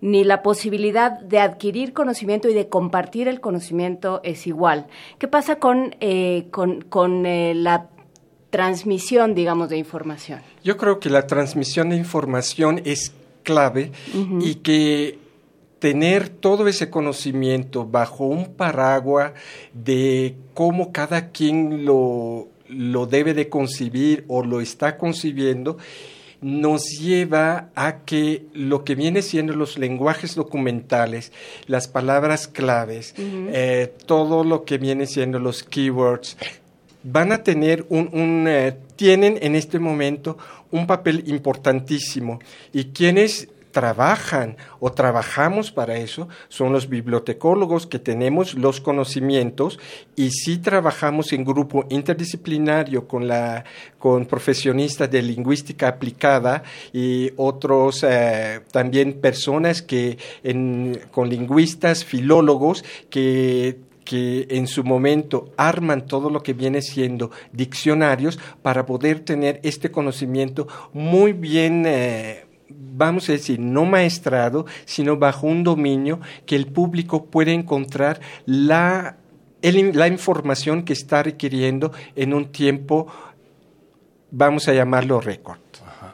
[0.00, 4.86] ni la posibilidad de adquirir conocimiento y de compartir el conocimiento es igual.
[5.18, 7.88] ¿Qué pasa con, eh, con, con eh, la
[8.50, 10.40] transmisión, digamos, de información?
[10.64, 13.92] Yo creo que la transmisión de información es clave
[14.40, 15.18] y que
[15.78, 19.32] tener todo ese conocimiento bajo un paraguas
[19.72, 25.78] de cómo cada quien lo, lo debe de concebir o lo está concibiendo,
[26.40, 31.32] nos lleva a que lo que viene siendo los lenguajes documentales,
[31.66, 36.36] las palabras claves, eh, todo lo que viene siendo los keywords,
[37.02, 40.38] van a tener un, un, eh, tienen en este momento
[40.70, 42.40] un papel importantísimo.
[42.72, 49.78] Y quienes trabajan o trabajamos para eso son los bibliotecólogos que tenemos los conocimientos
[50.16, 53.64] y sí trabajamos en grupo interdisciplinario con la
[53.98, 60.18] con profesionistas de lingüística aplicada y otros eh, también personas que
[61.10, 68.40] con lingüistas filólogos que que en su momento arman todo lo que viene siendo diccionarios
[68.60, 75.46] para poder tener este conocimiento muy bien, eh, vamos a decir, no maestrado, sino bajo
[75.46, 79.16] un dominio que el público puede encontrar la,
[79.62, 83.06] la información que está requiriendo en un tiempo,
[84.30, 85.58] vamos a llamarlo récord.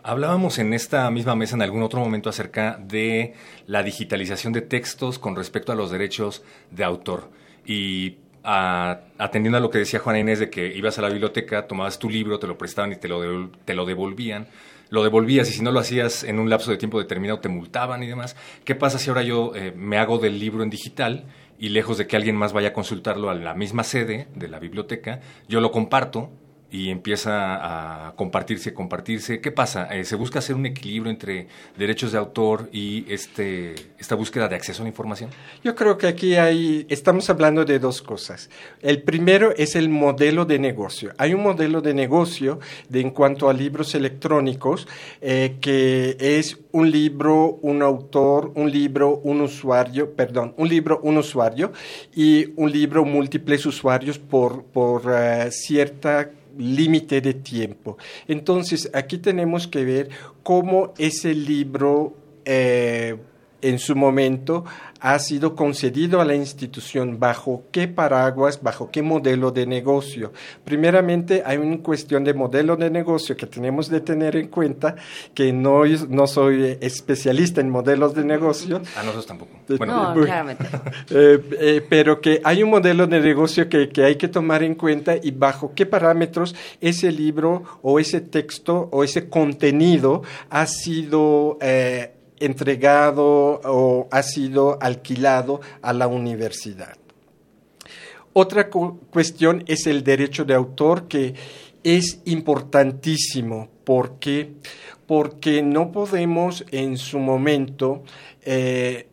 [0.02, 3.34] Hablábamos en esta misma mesa en algún otro momento acerca de
[3.66, 7.28] la digitalización de textos con respecto a los derechos de autor.
[7.64, 11.98] Y atendiendo a lo que decía Juana Inés de que ibas a la biblioteca, tomabas
[11.98, 14.46] tu libro, te lo prestaban y te lo, te lo devolvían.
[14.88, 18.02] Lo devolvías y si no lo hacías en un lapso de tiempo determinado te multaban
[18.02, 18.36] y demás.
[18.64, 21.26] ¿Qué pasa si ahora yo eh, me hago del libro en digital
[21.58, 24.58] y lejos de que alguien más vaya a consultarlo a la misma sede de la
[24.58, 26.30] biblioteca, yo lo comparto
[26.70, 29.40] y empieza a compartirse, compartirse.
[29.40, 29.86] ¿Qué pasa?
[29.94, 34.56] Eh, ¿Se busca hacer un equilibrio entre derechos de autor y este, esta búsqueda de
[34.56, 35.30] acceso a la información?
[35.62, 38.50] Yo creo que aquí hay, estamos hablando de dos cosas.
[38.82, 41.12] El primero es el modelo de negocio.
[41.18, 44.88] Hay un modelo de negocio de, en cuanto a libros electrónicos
[45.20, 51.18] eh, que es un libro, un autor, un libro, un usuario, perdón, un libro, un
[51.18, 51.72] usuario
[52.14, 57.98] y un libro, múltiples usuarios por, por eh, cierta límite de tiempo.
[58.28, 60.08] Entonces, aquí tenemos que ver
[60.42, 63.16] cómo ese libro eh,
[63.68, 64.64] en su momento
[65.00, 70.32] ha sido concedido a la institución bajo qué paraguas, bajo qué modelo de negocio.
[70.64, 74.96] Primeramente, hay una cuestión de modelo de negocio que tenemos de tener en cuenta,
[75.34, 78.80] que no, no soy especialista en modelos de negocio.
[78.96, 79.52] A nosotros tampoco.
[79.86, 80.64] no, claramente.
[81.08, 84.74] Eh, eh, pero que hay un modelo de negocio que, que, hay que tomar en
[84.74, 91.58] cuenta y bajo qué parámetros ese libro o ese texto o ese contenido ha sido...
[91.60, 96.96] Eh, entregado o ha sido alquilado a la universidad.
[98.32, 101.34] Otra cuestión es el derecho de autor que
[101.82, 104.52] es importantísimo porque,
[105.06, 108.02] porque no podemos en su momento
[108.42, 109.08] eh,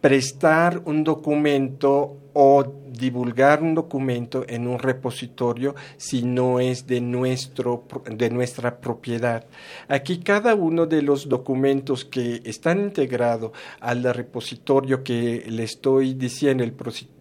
[0.00, 7.84] prestar un documento o divulgar un documento en un repositorio si no es de, nuestro,
[8.10, 9.46] de nuestra propiedad.
[9.88, 16.64] Aquí cada uno de los documentos que están integrados al repositorio que le estoy diciendo,
[16.64, 16.74] el,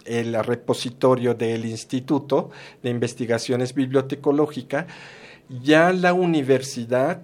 [0.05, 4.85] el repositorio del Instituto de Investigaciones Bibliotecológicas,
[5.63, 7.23] ya la universidad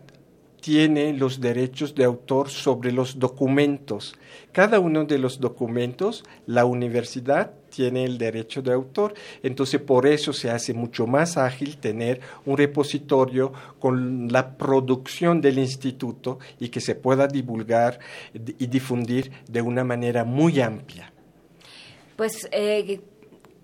[0.67, 4.15] tiene los derechos de autor sobre los documentos.
[4.51, 9.13] Cada uno de los documentos, la universidad tiene el derecho de autor.
[9.43, 15.59] Entonces, por eso se hace mucho más ágil tener un repositorio con la producción del
[15.59, 17.99] instituto y que se pueda divulgar
[18.33, 21.11] y difundir de una manera muy amplia.
[22.15, 22.99] Pues eh,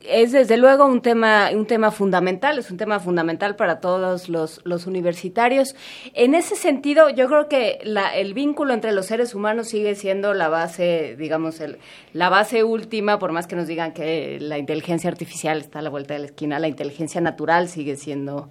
[0.08, 4.62] es desde luego un tema, un tema fundamental, es un tema fundamental para todos los,
[4.64, 5.76] los universitarios.
[6.14, 10.34] En ese sentido, yo creo que la, el vínculo entre los seres humanos sigue siendo
[10.34, 11.78] la base, digamos, el,
[12.14, 15.90] la base última, por más que nos digan que la inteligencia artificial está a la
[15.90, 18.50] vuelta de la esquina, la inteligencia natural sigue siendo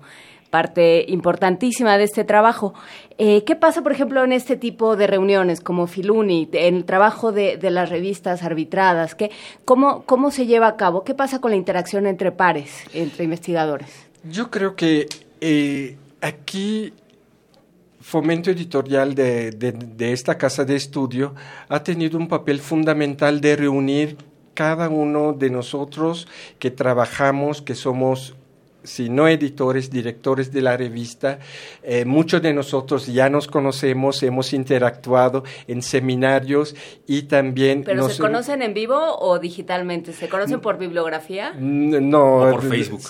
[0.52, 2.74] parte importantísima de este trabajo.
[3.16, 7.32] Eh, ¿Qué pasa, por ejemplo, en este tipo de reuniones como Filuni, en el trabajo
[7.32, 9.14] de, las revistas arbitradas?
[9.14, 9.30] ¿Qué,
[9.64, 11.04] cómo, ¿Cómo se lleva a cabo?
[11.04, 13.88] ¿Qué pasa con la interacción entre pares, entre investigadores?
[14.24, 15.06] Yo creo que
[15.40, 16.92] eh, aquí
[18.02, 21.34] Fomento Editorial de, de, esta casa de estudio
[21.70, 24.18] ha tenido un papel fundamental de reunir
[24.52, 28.34] cada uno de nosotros que trabajamos, que somos
[28.84, 31.38] si no editores, directores de la revista,
[31.82, 36.74] eh, muchos de nosotros ya nos conocemos, hemos interactuado en seminarios
[37.06, 37.84] y también...
[37.84, 40.12] ¿Pero se conocen en vivo o digitalmente?
[40.12, 41.54] ¿Se conocen por bibliografía?
[41.58, 42.36] No.
[42.36, 43.02] O por Facebook.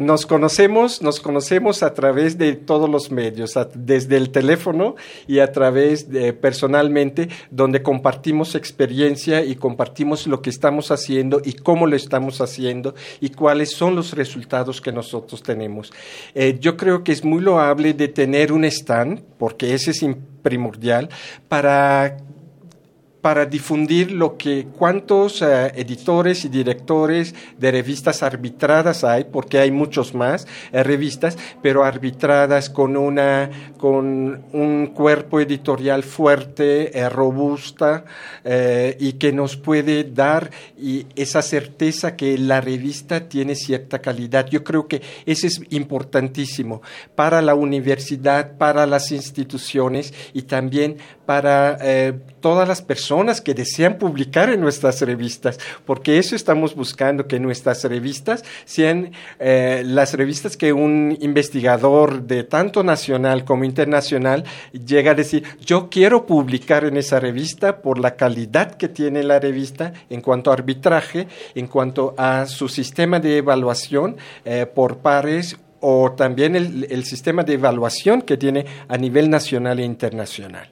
[0.00, 5.52] nos conocemos, nos conocemos a través de todos los medios, desde el teléfono y a
[5.52, 11.96] través de personalmente, donde compartimos experiencia y compartimos lo que estamos haciendo y cómo lo
[11.96, 15.92] estamos haciendo y cuáles son los resultados que nosotros tenemos.
[16.34, 20.06] Eh, yo creo que es muy loable de tener un stand, porque ese es
[20.42, 21.08] primordial,
[21.48, 22.16] para
[23.28, 29.70] para difundir lo que cuántos eh, editores y directores de revistas arbitradas hay, porque hay
[29.70, 38.06] muchos más eh, revistas, pero arbitradas con una con un cuerpo editorial fuerte, eh, robusta
[38.98, 40.50] y que nos puede dar
[41.14, 44.48] esa certeza que la revista tiene cierta calidad.
[44.48, 46.80] Yo creo que eso es importantísimo
[47.14, 51.76] para la universidad, para las instituciones y también para
[52.40, 57.82] todas las personas que desean publicar en nuestras revistas, porque eso estamos buscando, que nuestras
[57.84, 65.14] revistas sean eh, las revistas que un investigador de tanto nacional como internacional llega a
[65.14, 70.20] decir, yo quiero publicar en esa revista por la calidad que tiene la revista en
[70.20, 76.56] cuanto a arbitraje, en cuanto a su sistema de evaluación eh, por pares o también
[76.56, 80.68] el sistema de evaluación que tiene a nivel nacional e internacional.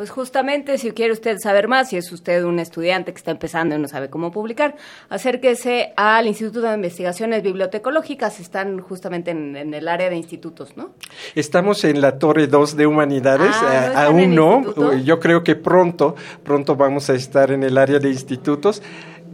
[0.00, 3.74] Pues justamente, si quiere usted saber más, si es usted un estudiante que está empezando
[3.74, 4.74] y no sabe cómo publicar,
[5.10, 8.40] acérquese al Instituto de Investigaciones Bibliotecológicas.
[8.40, 10.94] Están justamente en, el área de institutos, ¿no?
[11.34, 13.54] Estamos en la Torre 2 de Humanidades.
[13.60, 14.94] Ah, ¿no aún no.
[14.96, 18.82] Yo creo que pronto, pronto vamos a estar en el área de institutos.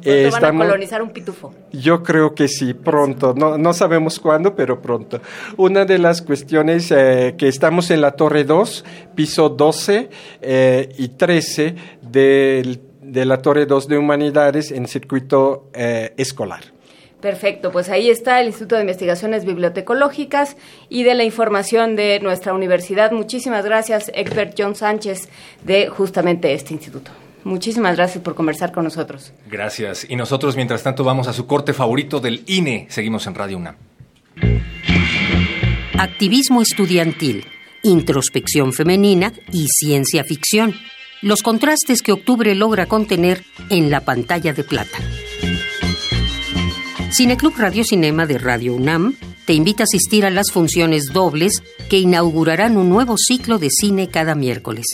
[0.07, 1.53] Eh, van a colonizar un pitufo.
[1.73, 3.35] Yo creo que sí, pronto.
[3.37, 5.21] No, no sabemos cuándo, pero pronto.
[5.57, 10.09] Una de las cuestiones eh, que estamos en la Torre 2, piso 12
[10.41, 16.61] eh, y 13 del- de la Torre 2 de Humanidades en circuito eh, escolar.
[17.21, 20.57] Perfecto, pues ahí está el Instituto de Investigaciones Bibliotecológicas
[20.89, 23.11] y de la información de nuestra universidad.
[23.13, 25.29] Muchísimas gracias, Egbert John Sánchez,
[25.65, 27.11] de justamente este instituto.
[27.47, 29.33] Muchísimas gracias por conversar con nosotros.
[29.49, 30.05] Gracias.
[30.11, 32.89] Y nosotros, mientras tanto, vamos a su corte favorito del INE.
[32.91, 33.77] Seguimos en Radio UNAM.
[35.97, 37.47] Activismo estudiantil,
[37.85, 40.75] introspección femenina y ciencia ficción.
[41.23, 44.99] Los contrastes que octubre logra contener en la pantalla de plata.
[47.13, 52.01] Cineclub Radio Cinema de Radio UNAM te invita a asistir a las funciones dobles que
[52.01, 54.87] inaugurarán un nuevo ciclo de cine cada miércoles.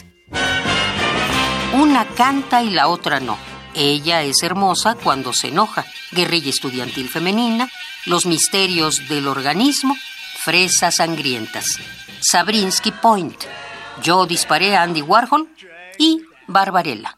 [1.75, 3.39] Una canta y la otra no.
[3.75, 5.87] Ella es hermosa cuando se enoja.
[6.11, 7.71] Guerrilla estudiantil femenina,
[8.05, 9.97] los misterios del organismo,
[10.45, 11.79] fresas sangrientas.
[12.21, 13.45] Sabrinsky Point.
[14.03, 15.49] Yo disparé a Andy Warhol
[15.99, 17.17] y Barbarella.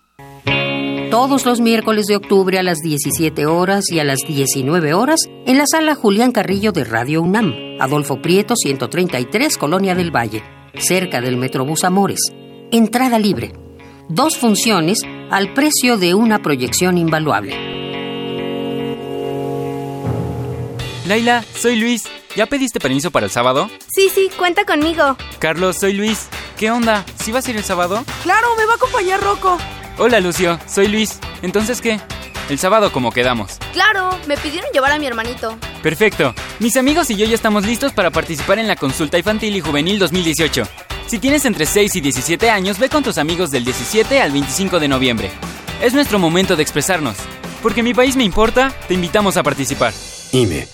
[1.10, 5.58] Todos los miércoles de octubre a las 17 horas y a las 19 horas en
[5.58, 10.44] la sala Julián Carrillo de Radio UNAM, Adolfo Prieto 133, Colonia del Valle,
[10.76, 12.20] cerca del Metrobús Amores.
[12.70, 13.63] Entrada libre.
[14.08, 14.98] Dos funciones
[15.30, 17.56] al precio de una proyección invaluable.
[21.06, 22.04] Laila, soy Luis.
[22.36, 23.70] ¿Ya pediste permiso para el sábado?
[23.88, 25.16] Sí, sí, cuenta conmigo.
[25.38, 26.28] Carlos, soy Luis.
[26.58, 27.04] ¿Qué onda?
[27.16, 28.04] ¿Sí vas a ir el sábado?
[28.22, 29.56] Claro, me va a acompañar Rocco.
[29.98, 30.58] Hola, Lucio.
[30.66, 31.20] Soy Luis.
[31.42, 32.00] ¿Entonces qué?
[32.50, 33.58] El sábado como quedamos.
[33.72, 35.56] Claro, me pidieron llevar a mi hermanito.
[35.82, 36.34] Perfecto.
[36.58, 39.98] Mis amigos y yo ya estamos listos para participar en la consulta infantil y juvenil
[39.98, 40.64] 2018.
[41.06, 44.80] Si tienes entre 6 y 17 años, ve con tus amigos del 17 al 25
[44.80, 45.30] de noviembre.
[45.82, 47.16] Es nuestro momento de expresarnos.
[47.62, 49.92] Porque mi país me importa, te invitamos a participar.
[50.32, 50.66] IME.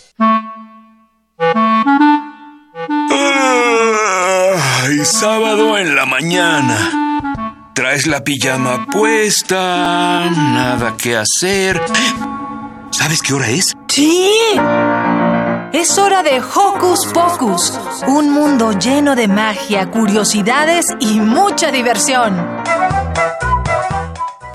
[4.82, 7.70] Ay, sábado en la mañana.
[7.74, 11.80] Traes la pijama puesta, nada que hacer.
[12.90, 13.74] ¿Sabes qué hora es?
[13.88, 14.30] ¡Sí!
[15.72, 17.78] Es hora de Hocus Pocus,
[18.08, 22.36] un mundo lleno de magia, curiosidades y mucha diversión.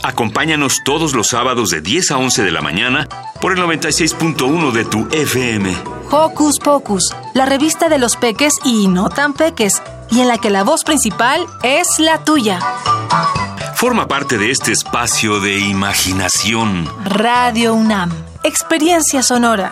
[0.03, 3.07] Acompáñanos todos los sábados de 10 a 11 de la mañana
[3.39, 5.73] por el 96.1 de tu FM.
[6.11, 10.49] Hocus Pocus, la revista de los peques y no tan peques, y en la que
[10.49, 12.59] la voz principal es la tuya.
[13.75, 16.89] Forma parte de este espacio de imaginación.
[17.05, 18.11] Radio UNAM,
[18.45, 19.71] experiencia sonora.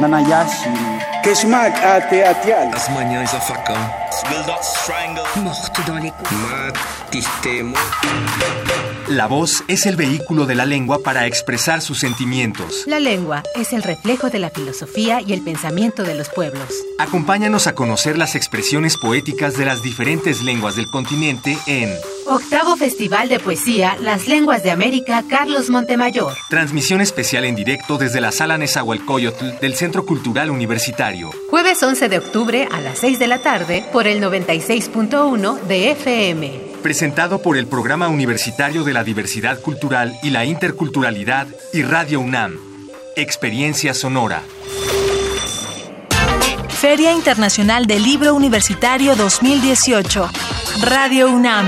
[0.00, 0.70] Nanayashi.
[1.22, 2.72] Keshmak ate atial.
[2.74, 3.76] As manhãs a facão.
[4.30, 5.22] Will not strangle.
[5.36, 6.30] Morto dans les coups.
[7.10, 7.76] Matistemo.
[9.08, 12.84] La voz es el vehículo de la lengua para expresar sus sentimientos.
[12.86, 16.68] La lengua es el reflejo de la filosofía y el pensamiento de los pueblos.
[16.98, 21.92] Acompáñanos a conocer las expresiones poéticas de las diferentes lenguas del continente en
[22.26, 26.34] Octavo Festival de Poesía Las Lenguas de América Carlos Montemayor.
[26.48, 31.30] transmisión especial en directo desde la sala Nezahualcóyotl del Centro Cultural Universitario.
[31.48, 36.60] Jueves 11 de octubre a las 6 de la tarde por el 96.1 de FM.
[36.82, 42.58] Presentado por el Programa Universitario de la Diversidad Cultural y la Interculturalidad y Radio UNAM.
[43.16, 44.42] Experiencia Sonora.
[46.68, 50.30] Feria Internacional del Libro Universitario 2018.
[50.82, 51.66] Radio UNAM.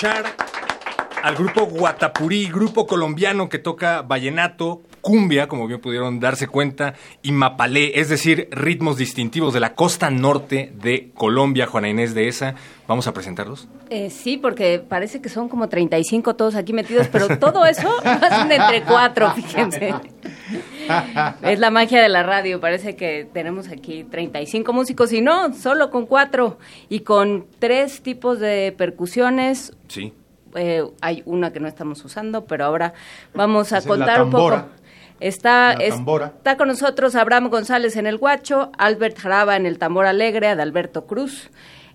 [0.00, 0.34] Escuchar
[1.22, 7.32] al grupo Guatapurí, grupo colombiano que toca vallenato, cumbia, como bien pudieron darse cuenta, y
[7.32, 12.54] mapalé, es decir, ritmos distintivos de la costa norte de Colombia, Juana Inés de esa.
[12.88, 13.68] Vamos a presentarlos.
[13.90, 18.50] Eh, sí, porque parece que son como 35 todos aquí metidos, pero todo eso hacen
[18.50, 19.94] entre cuatro, fíjense.
[21.42, 25.90] Es la magia de la radio, parece que tenemos aquí 35 músicos y no, solo
[25.90, 29.72] con cuatro y con tres tipos de percusiones.
[29.88, 30.12] Sí.
[30.56, 32.92] Eh, hay una que no estamos usando, pero ahora
[33.34, 34.64] vamos a es contar un poco.
[35.20, 36.32] Está, La es- tambora.
[36.38, 41.06] está con nosotros Abraham González en el guacho, Albert Jaraba en el tambor alegre, Adalberto
[41.06, 41.50] Cruz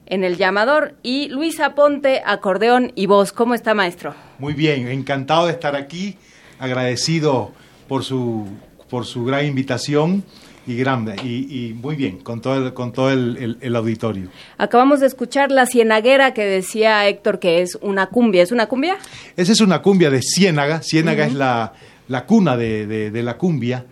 [0.06, 3.32] en el llamador y Luis Aponte, acordeón y voz.
[3.34, 4.14] ¿Cómo está, maestro?
[4.38, 6.16] Muy bien, encantado de estar aquí,
[6.60, 7.52] agradecido
[7.88, 8.48] por su,
[8.90, 10.24] por su gran invitación
[10.68, 14.30] y grande, y, y muy bien, con todo el, con todo el, el- el auditorio.
[14.58, 18.42] Acabamos de escuchar La Cienaguera que decía Héctor que es una cumbia.
[18.42, 18.98] ¿Es una cumbia?
[19.38, 21.74] Esa es una cumbia de Ciénaga, Ciénaga es la,
[22.08, 23.86] la cuna de, de- de la cumbia,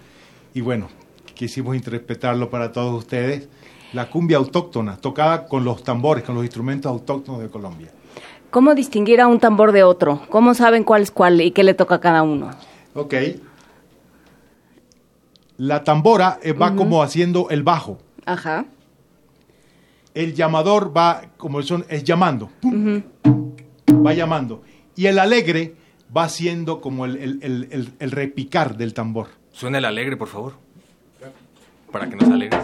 [0.56, 0.90] y bueno,
[1.36, 3.48] quisimos interpretarlo para todos ustedes,
[3.94, 7.90] la cumbia autóctona, tocada con los tambores, con los instrumentos autóctonos de Colombia.
[8.50, 10.22] ¿Cómo distinguir a un tambor de otro?
[10.30, 12.50] ¿Cómo saben cuál es cuál y qué le toca a cada uno?
[12.96, 13.14] Ok.
[15.58, 18.00] La tambora eh, va como haciendo el bajo.
[18.26, 18.66] Ajá.
[20.14, 22.50] El llamador va como el son, es llamando.
[24.06, 24.62] Va llamando.
[24.96, 25.76] Y el alegre
[26.16, 29.28] va haciendo como el, el- el- el- el repicar del tambor.
[29.52, 30.54] Suena el alegre, por favor.
[31.92, 32.60] Para que nos alegres.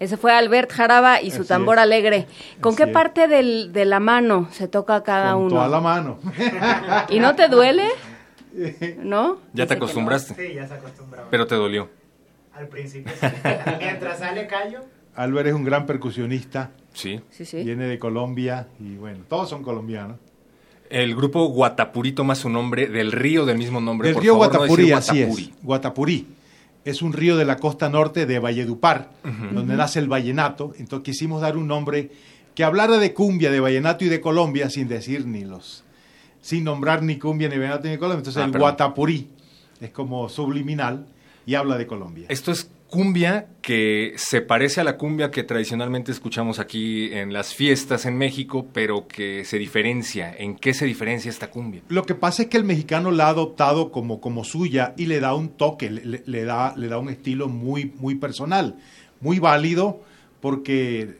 [0.00, 1.82] Ese fue Albert Jaraba y su Así tambor es.
[1.82, 2.26] alegre.
[2.60, 2.94] ¿Con Así qué es.
[2.94, 5.50] parte del- de la mano se toca cada Con uno?
[5.56, 6.18] toda la mano.
[7.08, 7.84] ¿Y no te duele?
[8.98, 9.38] ¿No?
[9.52, 10.34] Ya te acostumbraste.
[10.34, 11.22] Sí, ya se acostumbró.
[11.30, 11.88] Pero te dolió.
[12.54, 13.12] Al principio.
[13.20, 13.26] sí.
[13.78, 14.80] Mientras sale callo.
[15.14, 16.70] Albert es un gran percusionista.
[16.92, 17.20] Sí.
[17.30, 17.62] Sí, sí.
[17.64, 20.16] Viene de Colombia y bueno, todos son colombianos.
[20.90, 24.08] El grupo Guatapurí toma su nombre del río del mismo nombre.
[24.08, 25.50] Del por río favor, no Guatapurí, así es.
[25.62, 26.26] Guatapurí.
[26.88, 29.10] Es un río de la costa norte de Valledupar,
[29.52, 30.72] donde nace el vallenato.
[30.78, 32.10] Entonces quisimos dar un nombre
[32.54, 35.84] que hablara de cumbia, de vallenato y de Colombia sin decir ni los,
[36.40, 38.18] sin nombrar ni cumbia, ni vallenato, ni Colombia.
[38.18, 39.28] Entonces Ah, el Guatapurí
[39.80, 41.06] es como subliminal
[41.46, 42.26] y habla de Colombia.
[42.28, 47.54] Esto es cumbia que se parece a la cumbia que tradicionalmente escuchamos aquí en las
[47.54, 50.34] fiestas en México, pero que se diferencia.
[50.36, 51.82] ¿En qué se diferencia esta cumbia?
[51.88, 55.20] Lo que pasa es que el mexicano la ha adoptado como, como suya y le
[55.20, 58.76] da un toque, le, da, le da un estilo muy, muy personal,
[59.20, 60.02] muy válido,
[60.40, 61.16] porque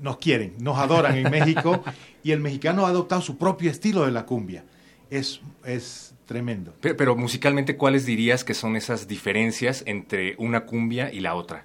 [0.00, 1.84] nos quieren, nos adoran en México
[2.24, 4.64] y el mexicano ha adoptado su propio estilo de la cumbia.
[5.08, 6.72] Es, es tremendo.
[6.80, 11.64] Pe- Pero, musicalmente, ¿cuáles dirías que son esas diferencias entre una cumbia y la otra?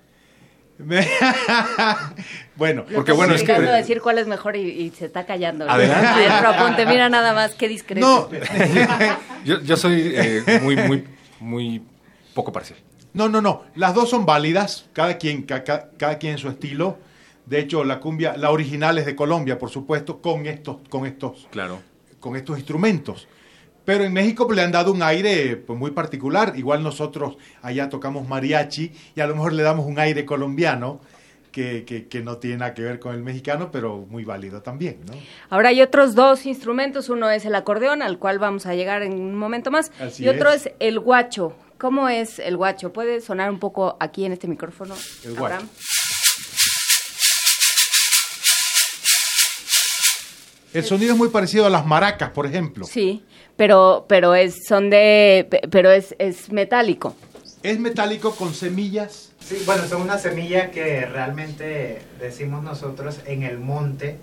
[2.56, 3.52] bueno, porque bueno, es que...
[3.52, 5.70] Intentando decir cuál es mejor y, y se está callando.
[5.70, 6.06] Adelante.
[6.28, 8.30] Maestro Aponte, mira nada más, qué discreto.
[8.32, 8.40] No.
[9.46, 11.04] Yo, yo soy eh, muy, muy,
[11.40, 11.84] muy
[12.34, 12.80] poco parcial.
[13.14, 13.64] No, no, no.
[13.76, 16.98] Las dos son válidas, cada quien, ca- ca- cada quien su estilo.
[17.46, 21.48] De hecho, la cumbia, la original es de Colombia, por supuesto, con estos, con estos,
[21.52, 21.80] Claro.
[22.20, 23.28] con estos instrumentos.
[23.86, 26.54] Pero en México pues, le han dado un aire pues, muy particular.
[26.56, 31.00] Igual nosotros allá tocamos mariachi y a lo mejor le damos un aire colombiano
[31.52, 35.00] que, que- que no tiene nada que ver con el mexicano, pero muy válido también,
[35.08, 35.14] ¿no?
[35.50, 37.08] Ahora hay otros dos instrumentos.
[37.10, 39.92] Uno es el acordeón, al cual vamos a llegar en un momento más.
[40.00, 40.66] Así y otro es.
[40.66, 40.74] es.
[40.80, 41.56] el guacho.
[41.78, 42.92] ¿Cómo es el guacho?
[42.92, 44.96] ¿Puede sonar un poco aquí en este micrófono?
[45.24, 45.56] El guacho.
[45.56, 45.70] Abraham?
[50.74, 52.86] El sonido es muy parecido a las maracas, por ejemplo.
[52.86, 53.24] Sí,
[53.58, 57.16] pero, pero es, son de, pe- pero es, es metálico.
[57.64, 59.32] Es metálico con semillas.
[59.40, 64.18] Sí, bueno, son unas semillas que realmente decimos nosotros en el monte,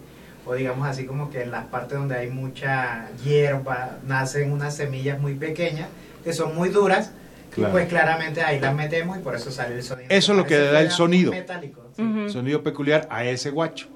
[0.46, 5.20] o digamos así como que en las partes donde hay mucha hierba, nacen unas semillas
[5.20, 5.88] muy pequeñas,
[6.24, 7.10] que son muy duras,
[7.50, 7.68] Claro.
[7.68, 10.06] y pues claramente ahí las metemos y por eso sale el sonido.
[10.10, 11.30] Eso es lo que da el sonido.
[11.32, 11.82] metálico.
[12.28, 13.88] Sonido peculiar a ese guacho.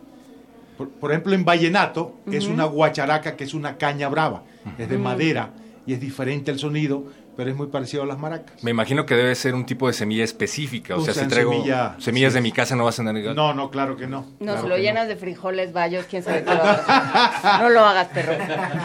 [0.76, 2.54] Por, por ejemplo, en vallenato es Ujú.
[2.54, 4.42] una guacharaca que es una caña brava,
[4.78, 5.50] es de madera
[5.86, 7.04] y es diferente el sonido,
[7.36, 8.62] pero es muy parecido a las maracas.
[8.64, 10.96] Me imagino que debe ser un tipo de semilla específica.
[10.96, 12.38] O sea, si traigo semilla- semillas sí.
[12.38, 13.34] de mi casa no va a igual.
[13.36, 14.22] No, no, claro que no.
[14.40, 17.60] No, Claro si lo llenas de frijoles, bayos, quién sabe qué lo hagas.
[17.62, 18.32] No lo hagas, perro.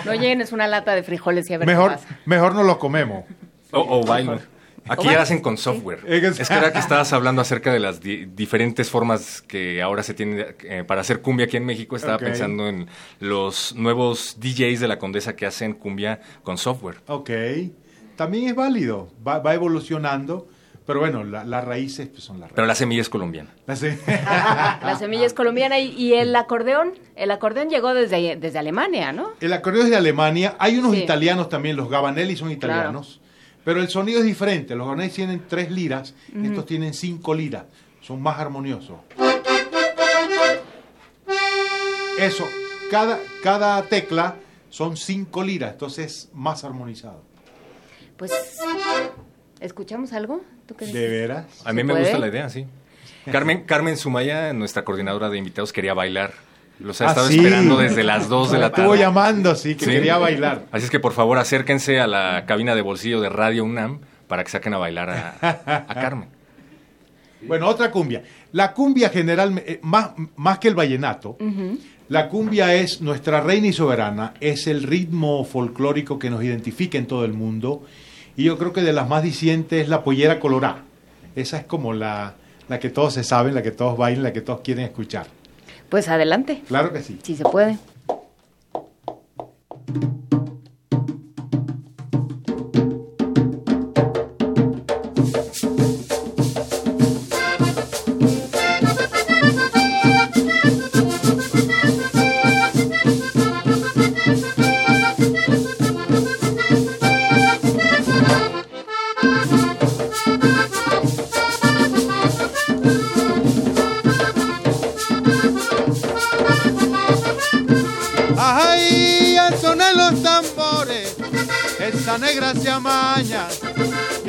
[0.05, 2.19] No llenes una lata de frijoles y a ver Mejor, qué pasa.
[2.25, 3.23] mejor no lo comemos.
[3.71, 4.39] O, o bailo.
[4.89, 5.99] Aquí bailo, hacen con software.
[6.01, 6.41] Sí.
[6.41, 10.13] Es que era que estabas hablando acerca de las di- diferentes formas que ahora se
[10.13, 11.95] tienen eh, para hacer cumbia aquí en México.
[11.95, 12.87] Estaba pensando en
[13.19, 16.97] los nuevos DJs de la Condesa que hacen cumbia con software.
[17.07, 17.29] Ok,
[18.15, 20.47] también es válido, va, va evolucionando,
[20.85, 22.55] pero bueno, la- las raíces pues, son las raíces.
[22.55, 23.51] Pero la semilla es colombiana.
[23.67, 28.59] La se- La semilla es colombiana y, y el acordeón, el acordeón llegó desde, desde
[28.59, 29.29] Alemania, ¿no?
[29.39, 30.55] El acordeón es de Alemania.
[30.59, 31.03] Hay unos Sí.
[31.03, 33.20] italianos también, los Gabanelli son italianos.
[33.63, 34.75] Pero el sonido es diferente.
[34.75, 37.65] Los Gabanelli tienen tres liras, estos tienen cinco liras.
[38.01, 38.97] Son más armoniosos.
[42.19, 42.47] Eso,
[42.89, 44.35] cada, cada tecla
[44.69, 47.23] son cinco liras, entonces más armonizado.
[48.17, 48.31] Pues,
[49.59, 50.41] ¿escuchamos algo?
[50.67, 51.45] ¿Tú qué ¿De veras?
[51.65, 52.03] A mí ¿Se me puede?
[52.05, 52.65] gusta la idea, sí.
[53.31, 56.33] Carmen, Carmen Sumaya, nuestra coordinadora de invitados, quería bailar.
[56.81, 57.37] Los ha Ah, estado sí.
[57.37, 58.83] esperando desde las 2 de la tarde.
[58.83, 60.65] estuvo llamando, sí, que quería bailar.
[60.71, 64.43] Así es que por favor acérquense a la cabina de bolsillo de Radio UNAM para
[64.43, 66.29] que saquen a bailar a, a Carmen.
[67.43, 68.21] Bueno, otra cumbia.
[68.51, 71.37] La cumbia generalmente, más, más que el vallenato,
[72.07, 77.07] la cumbia es nuestra reina y soberana, es el ritmo folclórico que nos identifica en
[77.07, 77.83] todo el mundo.
[78.37, 80.83] Y yo creo que de las más dicientes es la pollera colorada.
[81.35, 82.35] Esa es como la,
[82.69, 85.25] la que todos se saben, la que todos bailan, la que todos quieren escuchar.
[85.91, 87.19] Pues adelante, Claro que sí.
[87.21, 87.77] si se puede.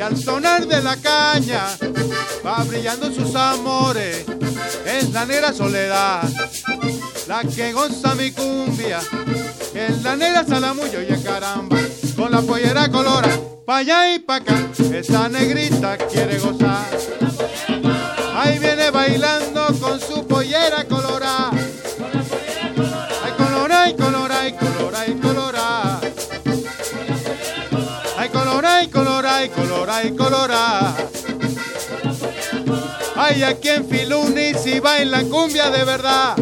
[0.03, 1.77] Al sonar de la caña,
[2.45, 4.25] va brillando sus amores.
[4.85, 6.23] Es la negra soledad,
[7.25, 8.99] la que goza mi cumbia.
[9.73, 11.77] Es la negra salamullo y caramba,
[12.17, 13.29] con la pollera colora,
[13.65, 14.67] pa' allá y pa' acá.
[14.93, 16.85] Esa negrita quiere gozar.
[18.35, 21.52] Ahí viene bailando con su pollera colorada.
[29.43, 30.95] ay color, ay colorá.
[33.17, 36.35] Hay aquí en Filunis y bailan cumbia de verdad.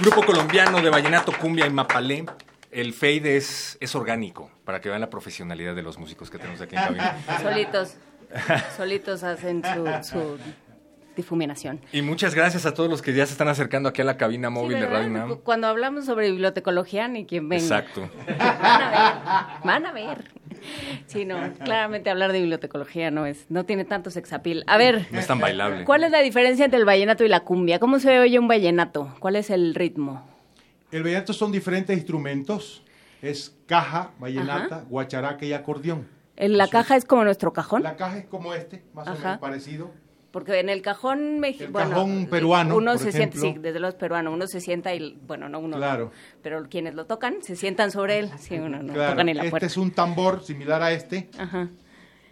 [0.00, 2.24] Grupo colombiano de vallenato, cumbia y mapalé.
[2.70, 6.60] El fade es, es orgánico, para que vean la profesionalidad de los músicos que tenemos
[6.60, 7.16] aquí en cabina.
[7.42, 7.94] Solitos,
[8.76, 10.38] solitos hacen su, su
[11.16, 11.80] difuminación.
[11.92, 14.50] Y muchas gracias a todos los que ya se están acercando aquí a la cabina
[14.50, 14.88] móvil Sí, de.
[14.88, 15.36] Radio UNAM.
[15.44, 17.62] Cuando hablamos sobre bibliotecología, ni quien venga.
[17.62, 18.10] Exacto.
[18.26, 20.24] Van a ver, van a ver.
[21.06, 24.64] Sí, no, claramente hablar de bibliotecología no es, no tiene tanto sexapil.
[24.66, 25.84] A ver, No es tan bailable.
[25.84, 27.78] ¿cuál es la diferencia entre el vallenato y la cumbia?
[27.78, 29.14] ¿Cómo se oye un vallenato?
[29.20, 30.26] ¿Cuál es el ritmo?
[30.90, 32.82] El vallenato son diferentes instrumentos.
[33.22, 36.06] Es caja, vallenata, guacharaca y acordeón.
[36.36, 37.82] ¿En ¿La caja es como nuestro cajón?
[37.82, 39.92] La caja es como este, más o menos parecido.
[40.34, 41.72] Porque en el cajón mexicano.
[41.90, 43.52] cajón peruano, Uno por se sienta, ejemplo.
[43.54, 45.76] sí, desde los peruanos, uno se sienta y, bueno, no uno.
[45.76, 46.10] Claro.
[46.42, 48.30] Pero quienes lo tocan se sientan sobre él.
[48.38, 49.66] Sí, uno no Claro, tocan en la este puerta.
[49.66, 51.68] es un tambor similar a este, Ajá.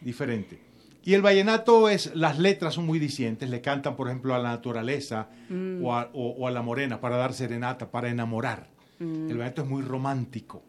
[0.00, 0.58] diferente.
[1.04, 4.50] Y el vallenato es, las letras son muy discientes, le cantan, por ejemplo, a la
[4.50, 5.84] naturaleza Mm.
[5.84, 8.68] o, a, o- o a la morena para dar serenata, para enamorar.
[8.98, 9.30] Mm.
[9.30, 10.64] El vallenato es muy romántico,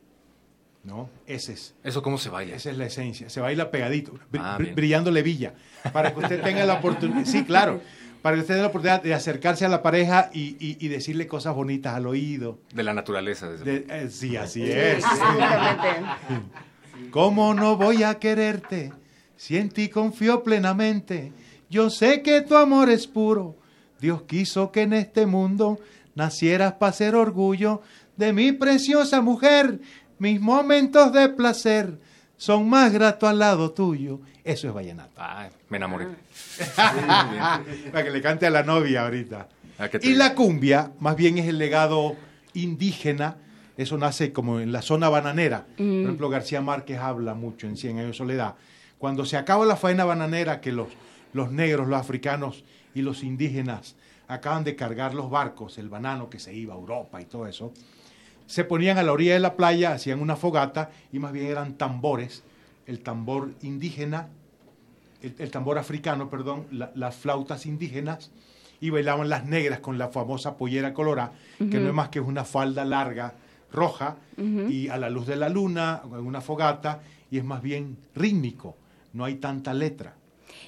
[0.84, 1.10] ¿no?
[1.28, 1.74] Ese es.
[1.84, 2.56] ¿Eso cómo se baila?
[2.56, 3.30] Esa es la esencia.
[3.30, 5.54] Se baila pegadito, br- Ah, br- brillando levilla,
[5.92, 7.82] para que usted tenga la oportunidad, sí, claro,
[8.22, 11.28] para que usted tenga la oportunidad de acercarse a la pareja y, y- y decirle
[11.28, 12.60] cosas bonitas al oído.
[12.74, 15.04] De la naturaleza, desde De- eh, sí, así Sí, es.
[17.12, 18.92] ¿Cómo no voy a quererte
[19.36, 21.32] si en ti confío plenamente?
[21.70, 23.56] Yo sé que tu amor es puro.
[24.00, 25.80] Dios quiso que en este mundo
[26.16, 27.82] nacieras para ser orgullo
[28.18, 29.80] de mi preciosa mujer.
[30.20, 32.00] Mis momentos de placer
[32.38, 34.20] son más gratos al lado tuyo.
[34.44, 35.12] Eso es vallenato.
[35.18, 36.08] Ah, me enamoré.
[37.92, 39.48] Para que le cante a la novia ahorita.
[39.80, 42.16] Ah, ¿qué te Y la cumbia, más bien es el legado
[42.54, 43.38] indígena.
[43.78, 45.66] Eso nace como en la zona bananera.
[45.78, 46.04] Por Mm.
[46.04, 48.56] ejemplo, García Márquez habla mucho en Cien años de soledad.
[49.00, 50.90] Cuando se acaba la faena bananera, que los,
[51.34, 53.96] los negros, los africanos y los indígenas
[54.28, 57.74] acaban de cargar los barcos, el banano que se iba a Europa y todo eso,
[58.54, 61.74] se ponían a la orilla de la playa, hacían una fogata y más bien eran
[61.74, 62.44] tambores,
[62.86, 64.28] el tambor indígena,
[65.24, 68.30] el, el tambor africano, perdón, la- las flautas indígenas
[68.80, 72.44] y bailaban las negras con la famosa pollera colorada, que no es más que una
[72.44, 73.34] falda larga
[73.72, 74.18] roja
[74.70, 77.00] y a la luz de la luna, en una fogata,
[77.32, 78.76] y es más bien rítmico,
[79.14, 80.14] no hay tanta letra.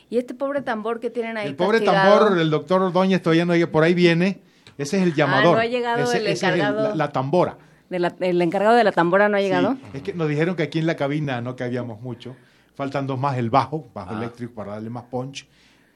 [0.10, 3.46] Y este pobre tambor que tienen ahí El pobre castigado, tambor, el doctor Ordóñez todavía
[3.46, 4.40] no llega, por ahí viene,
[4.80, 5.54] ese es el llamador.
[5.58, 6.90] Ah, no ha llegado ese, el ese es encargado.
[6.90, 7.58] la, la tambora.
[7.90, 9.74] De la- el encargado de la tambora no ha llegado.
[9.74, 12.36] Sí, es que nos dijeron que aquí en la cabina no cabíamos mucho.
[12.76, 14.18] Faltan dos más, el bajo, bajo Ah.
[14.18, 15.48] eléctrico para darle más punch.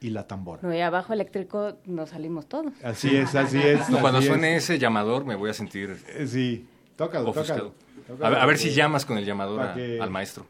[0.02, 0.60] y la tambora.
[0.62, 2.72] No, y abajo eléctrico nos salimos todos.
[2.82, 3.90] Así es, así es.
[3.90, 4.24] No, cuando es.
[4.24, 6.66] suene ese llamador me voy a sentir Eh, Sí,
[6.96, 7.74] tócalo, tócalo.
[8.08, 10.46] tócalo, A ver, a ver si llamas con el llamador para a- que- al maestro.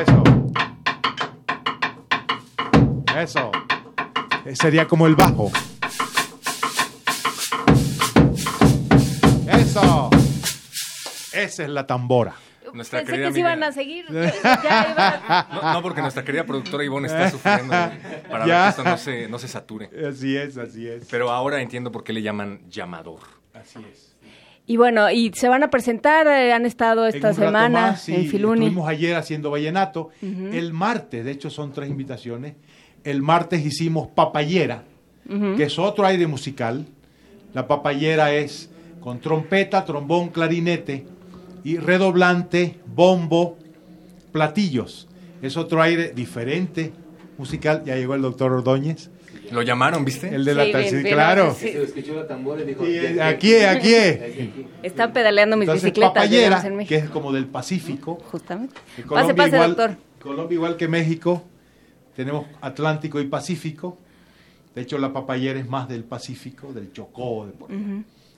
[0.00, 0.22] Eso.
[3.18, 3.50] Eso.
[4.44, 5.50] Eh, Sería como el bajo.
[9.68, 10.10] Eso.
[11.32, 12.34] Esa es la tambora.
[12.72, 14.04] Nuestra Pensé querida que se amiga- iban a seguir.
[14.10, 17.72] Ya- ya iba- No, no, porque nuestra querida productora Ivonne está sufriendo
[18.30, 19.90] para ver que esto no se, no se sature.
[20.08, 21.06] Así es, así es.
[21.10, 23.20] Pero ahora entiendo por qué le llaman llamador.
[23.54, 24.16] Así es.
[24.66, 28.26] Y bueno, y se van a presentar, eh, han estado esta semana más, sí, en
[28.28, 28.66] Filuni.
[28.66, 30.10] Estuvimos ayer haciendo vallenato.
[30.22, 32.54] El martes, de hecho son tres invitaciones.
[33.04, 34.84] El martes hicimos papayera,
[35.56, 36.86] que es otro aire musical.
[37.54, 38.70] La papayera es
[39.08, 41.06] con trompeta, trombón, clarinete
[41.64, 43.56] y redoblante, bombo,
[44.32, 45.08] platillos.
[45.40, 46.92] Es otro aire diferente
[47.38, 47.82] musical.
[47.86, 49.08] Ya llegó el doctor Ordóñez.
[49.50, 50.28] Lo llamaron, ¿viste?
[50.34, 51.54] El de la Sí, taxi, claro.
[51.58, 51.72] sí.
[51.72, 52.84] Se escuchó la tambora y dijo...
[52.84, 54.66] Sí, "Ya, ya, aquí, aquí.
[54.82, 56.88] Están pedaleando mis Entonces, bicicletas, papayera, en México.
[56.90, 58.16] que es como del Pacífico.
[58.30, 58.74] Justamente.
[58.94, 59.96] Que Pase, Colombia pase, igual, doctor.
[60.20, 61.42] Colombia igual que México,
[62.14, 63.96] tenemos Atlántico y Pacífico.
[64.74, 67.70] De hecho, la papayera es más del Pacífico, del Chocó, de por.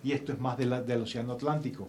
[0.03, 1.89] Y esto es más de la- del Océano Atlántico.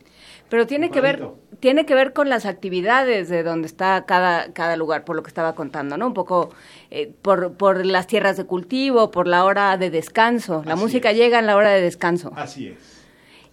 [0.50, 1.26] Pero tiene que ver,
[1.60, 5.30] tiene que ver con las actividades de donde está cada, cada lugar, por lo que
[5.30, 6.08] estaba contando, ¿no?
[6.08, 6.50] Un poco
[6.90, 10.62] eh, por, por las tierras de cultivo, por la hora de descanso.
[10.66, 12.32] La Así música llega en la hora de descanso.
[12.36, 13.02] Así es.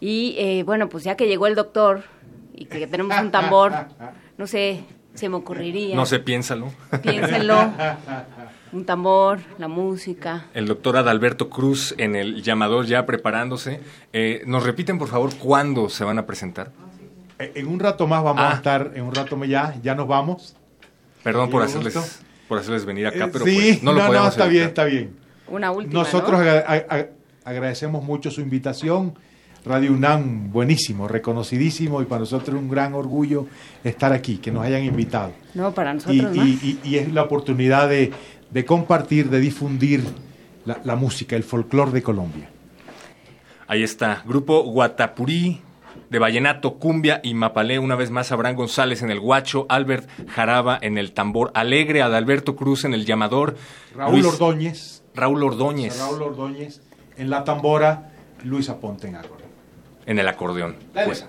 [0.00, 2.02] Y eh, bueno, pues ya que llegó el doctor
[2.54, 3.72] y que tenemos un tambor,
[4.38, 4.84] no sé,
[5.14, 5.94] se me ocurriría.
[5.96, 6.72] No sé, piénsalo.
[7.02, 7.54] Piénsenlo.
[8.72, 10.46] Un tambor, la música.
[10.52, 13.80] El doctor Adalberto Cruz en el llamador ya preparándose.
[14.12, 16.70] Eh, ¿Nos repiten, por favor, cuándo se van a presentar?
[17.38, 18.52] Eh, En un rato más vamos Ah.
[18.52, 20.54] a estar, en un rato más ya, ya nos vamos.
[21.22, 22.24] Perdón por hacerles, gusto.
[22.46, 24.50] por hacerles venir acá, Eh, pero sí, pues, no lo podemos está evitar.
[24.52, 25.16] bien, está bien.
[25.48, 26.36] Una última, Nosotros ¿no?
[26.38, 27.06] agra- a- a-
[27.44, 29.14] agradecemos mucho su invitación.
[29.64, 33.46] Radio UNAM, buenísimo, reconocidísimo y para nosotros es un gran orgullo
[33.82, 35.32] estar aquí, que nos hayan invitado.
[35.54, 36.46] No, para Y, nosotros más.
[36.46, 38.12] y- y- y es la oportunidad de,
[38.50, 40.04] de compartir, de difundir
[40.64, 42.48] la, la música, el folclore de Colombia.
[43.66, 45.60] Ahí está, grupo Guatapurí
[46.10, 47.78] de Vallenato, Cumbia y Mapalé.
[47.78, 52.56] Una vez más, Abraham González en el guacho, Albert Jaraba en el tambor, Alegre, Adalberto
[52.56, 53.56] Cruz en el llamador,
[53.94, 55.02] Raúl Luis- Ordóñez.
[55.14, 56.80] Raúl Ordóñez Raúl Ordóñez
[57.16, 58.12] en la tambora,
[58.44, 59.50] Luis Aponte en acordeón.
[60.06, 60.76] en el acordeón.
[60.94, 61.26] Pues,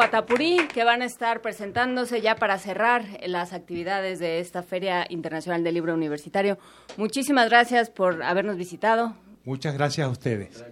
[0.00, 5.62] Guatapurí, que van a estar presentándose ya para cerrar las actividades de esta Feria Internacional
[5.62, 6.56] del Libro Universitario.
[6.96, 9.14] Muchísimas gracias por habernos visitado.
[9.44, 10.64] Muchas gracias a ustedes.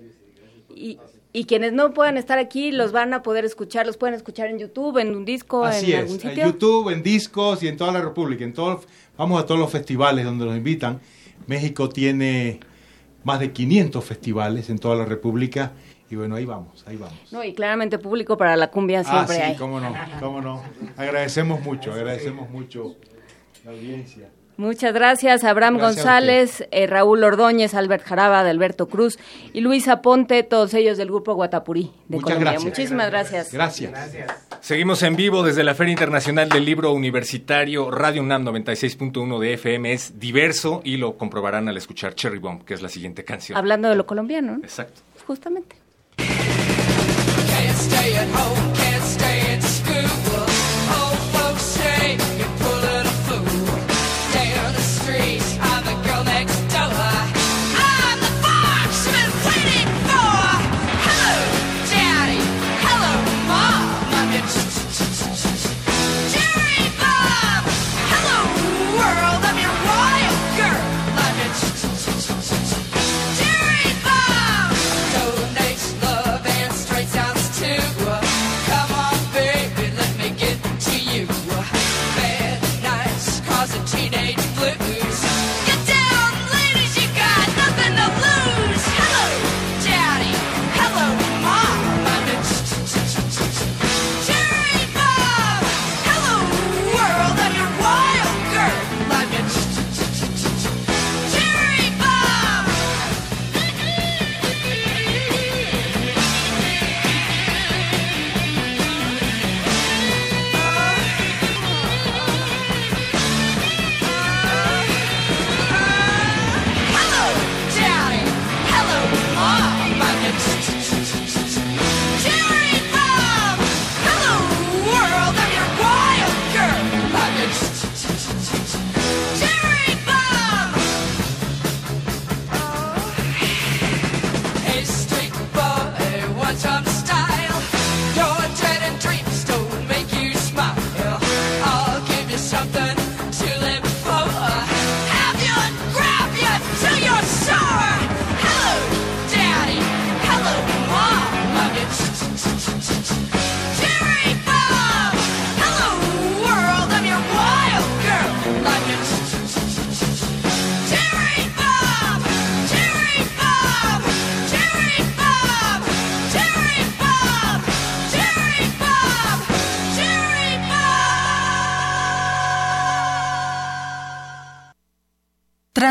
[0.74, 0.98] Y,
[1.34, 4.60] y quienes no puedan estar aquí, los van a poder escuchar, los pueden escuchar en
[4.60, 6.46] YouTube, en un disco, Así en es, algún en sitio.
[6.46, 8.44] YouTube, en discos y en toda la República.
[8.44, 8.80] En todo,
[9.18, 11.00] vamos a todos los festivales donde nos invitan.
[11.46, 12.60] México tiene
[13.24, 15.72] más de 500 festivales en toda la República.
[16.10, 17.32] Y bueno, ahí vamos, ahí vamos.
[17.32, 19.56] No, y claramente público para la cumbia siempre ah, sí, hay.
[19.56, 20.62] cómo no, cómo no.
[20.96, 22.96] Agradecemos mucho, agradecemos mucho
[23.64, 24.30] la audiencia.
[24.58, 29.16] Muchas gracias, Abraham Gracias González, eh, Raúl Ordóñez, Albert Jaraba, de Alberto Cruz
[29.52, 32.50] y Luisa Ponte, todos ellos del grupo Guatapurí de Muchas Colombia.
[32.50, 32.64] gracias.
[32.64, 33.52] Muchísimas gracias.
[33.52, 33.92] Gracias.
[34.60, 37.88] Seguimos en vivo desde la Feria Internacional del Libro Universitario.
[37.92, 42.74] Radio UNAM 96.1 de FM es diverso y lo comprobarán al escuchar Cherry Bomb, que
[42.74, 43.56] es la siguiente canción.
[43.56, 44.64] Hablando de lo colombiano, ¿no?
[44.64, 45.02] Exacto.
[45.24, 45.76] justamente.
[47.78, 50.47] Stay at home, can't stay at school.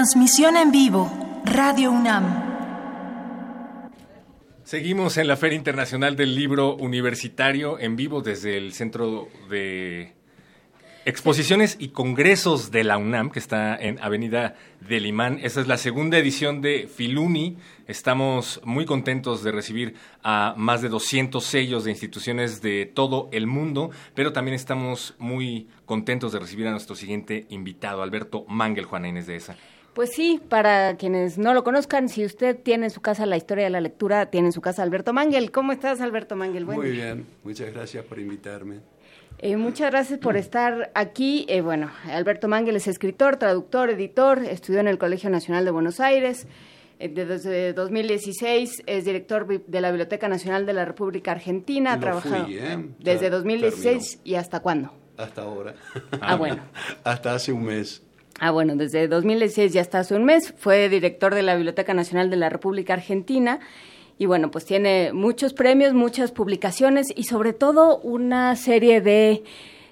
[0.08, 1.12] Transmisión en vivo,
[1.44, 2.24] Radio UNAM.
[4.64, 10.14] Seguimos en la Feria Internacional del Libro Universitario en vivo desde el Centro de
[11.04, 15.40] Exposiciones y Congresos de la UNAM, que está en Avenida del Imán.
[15.44, 17.58] Esta es la segunda edición de Filuni.
[17.86, 23.46] Estamos muy contentos de recibir a más de 200 sellos de instituciones de todo el
[23.46, 29.10] mundo, pero también estamos muy contentos de recibir a nuestro siguiente invitado, Alberto Mangel, Juana
[29.10, 29.58] Inés de esa.
[29.98, 33.64] Pues sí, para quienes no lo conozcan, si usted tiene en su casa la historia
[33.64, 35.50] de la lectura, tiene en su casa Alberto Mangel.
[35.50, 36.66] ¿Cómo estás, Alberto Mangel?
[36.66, 38.82] Buen Muy bien, muchas gracias por invitarme.
[39.40, 41.48] Eh, muchas gracias por estar aquí.
[41.50, 46.00] Eh, bueno, Alberto Mangel es escritor, traductor, editor, estudió en el Colegio Nacional de Buenos
[46.00, 46.46] Aires.
[47.00, 51.94] Eh, Desde 2016 es director de la Biblioteca Nacional de la República Argentina.
[51.94, 52.86] Ha trabajado fui, ¿eh?
[53.00, 54.94] desde Ya 2016 y hasta cuándo.
[55.18, 55.74] Hasta ahora.
[56.22, 56.62] Ah, bueno.
[57.04, 58.04] Hasta hace un mes.
[58.40, 60.54] Ah, bueno, desde 2016 ya está hace un mes.
[60.58, 63.60] Fue director de la Biblioteca Nacional de la República Argentina.
[64.20, 69.44] Y bueno, pues tiene muchos premios, muchas publicaciones y sobre todo una serie de,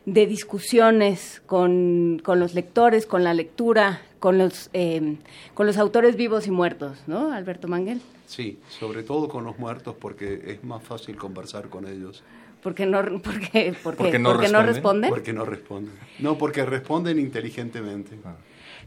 [0.06, 5.18] de discusiones con, con los lectores, con la lectura, con los, eh,
[5.54, 8.02] con los autores vivos y muertos, ¿no, Alberto Manguel?
[8.26, 12.24] Sí, sobre todo con los muertos porque es más fácil conversar con ellos.
[12.66, 14.66] Porque no, porque, porque, Porque no porque no responden.
[14.74, 15.10] responden.
[15.12, 15.94] Porque no responden.
[16.18, 18.18] No, porque responden inteligentemente.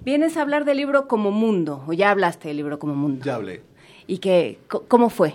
[0.04, 3.24] Vienes a hablar del libro como mundo, o ya hablaste del libro como mundo.
[3.24, 3.62] Ya hablé.
[4.08, 4.58] ¿Y que,
[4.88, 5.34] cómo fue?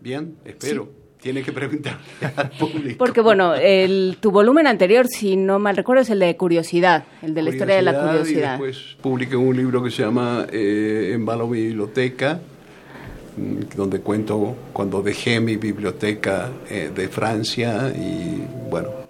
[0.00, 0.88] Bien, espero.
[1.20, 2.00] Tiene que preguntarle
[2.36, 2.98] al público.
[2.98, 7.34] Porque bueno, el, tu volumen anterior, si no mal recuerdo, es el de curiosidad, el
[7.34, 8.50] de la historia de la Y curiosidad.
[8.58, 12.40] después publiqué un libro que se llama eh, Embalo mi biblioteca,
[13.76, 19.00] donde cuento cuando dejé mi biblioteca eh, de Francia y bueno,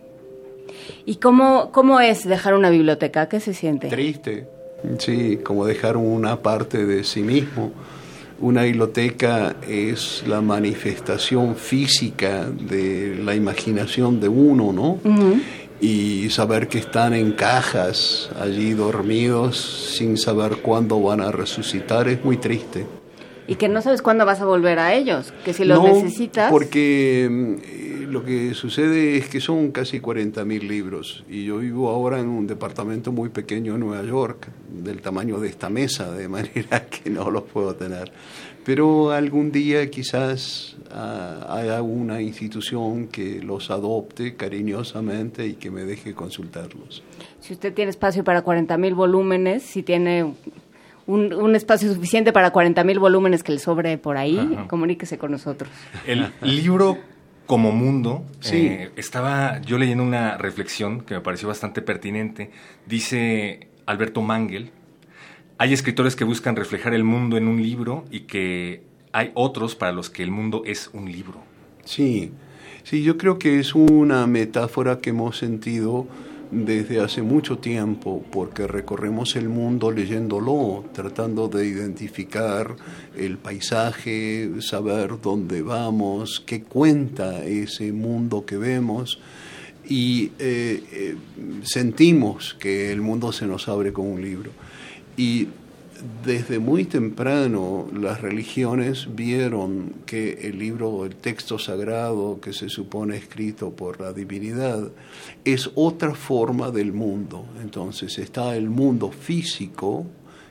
[1.06, 3.28] ¿Y cómo, cómo es dejar una biblioteca?
[3.28, 3.88] ¿Qué se siente?
[3.88, 4.46] triste,
[4.98, 7.72] sí, como dejar una parte de sí mismo.
[8.40, 14.98] Una biblioteca es la manifestación física de la imaginación de uno, ¿no?
[15.80, 22.24] Y saber que están en cajas allí dormidos sin saber cuándo van a resucitar es
[22.24, 22.86] muy triste.
[23.50, 26.52] Y que no sabes cuándo vas a volver a ellos, que si los No, necesitas...
[26.52, 31.88] Porque mm, eh, lo que sucede es que son casi 40.000 libros y yo vivo
[31.88, 36.28] ahora en un departamento muy pequeño en Nueva York, del tamaño de esta mesa, de
[36.28, 38.12] manera que no los puedo tener.
[38.64, 45.82] Pero algún día quizás ah, haya una institución que los adopte cariñosamente y que me
[45.82, 47.02] deje consultarlos.
[47.40, 50.34] Si usted tiene espacio para 40 mil volúmenes, si tiene
[51.10, 54.68] un, un espacio suficiente para 40 mil volúmenes que le sobre por ahí, Ajá.
[54.68, 55.70] comuníquese con nosotros.
[56.06, 56.98] El libro
[57.46, 58.56] como mundo, Sí.
[58.68, 62.50] eh, estaba yo leyendo una reflexión que me pareció bastante pertinente.
[62.86, 64.70] Dice Alberto Mangel,
[65.58, 68.82] hay escritores que buscan reflejar el mundo en un libro y que
[69.12, 71.40] hay otros para los que el mundo es un libro.
[71.84, 72.30] Sí,
[72.84, 76.06] sí, yo creo que es una metáfora que hemos sentido
[76.50, 82.76] desde hace mucho tiempo, porque recorremos el mundo leyéndolo, tratando de identificar
[83.16, 89.20] el paisaje, saber dónde vamos, qué cuenta ese mundo que vemos,
[89.88, 91.16] y eh, eh,
[91.62, 94.50] sentimos que el mundo se nos abre como un libro.
[95.16, 95.48] Y
[96.24, 103.16] desde muy temprano las religiones vieron que el libro, el texto sagrado que se supone
[103.16, 104.90] escrito por la divinidad,
[105.44, 107.46] es otra forma del mundo.
[107.62, 110.06] Entonces está el mundo físico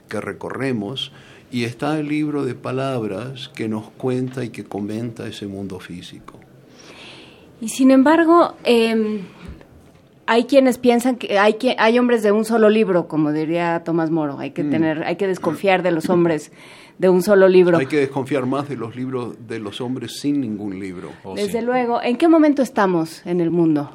[0.07, 1.11] que recorremos
[1.51, 6.39] y está el libro de palabras que nos cuenta y que comenta ese mundo físico.
[7.61, 9.21] Y sin embargo, eh,
[10.31, 14.11] hay quienes piensan que hay que hay hombres de un solo libro, como diría Tomás
[14.11, 14.37] Moro.
[14.37, 14.69] Hay que Mm.
[14.69, 16.51] tener, hay que desconfiar de los hombres
[16.99, 17.79] de un solo libro.
[17.79, 21.09] Hay que desconfiar más de los libros de los hombres sin ningún libro.
[21.35, 23.89] Desde luego, ¿en qué momento estamos en el mundo?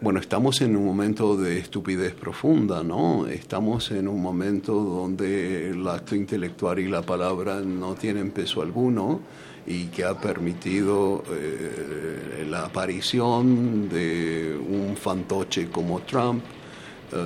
[0.00, 3.26] Bueno, estamos en un momento de estupidez profunda, ¿no?
[3.26, 9.20] Estamos en un momento donde el acto intelectual y la palabra no tienen peso alguno
[9.68, 16.42] y que ha permitido eh, la aparición de un fantoche como Trump,
[17.12, 17.16] eh,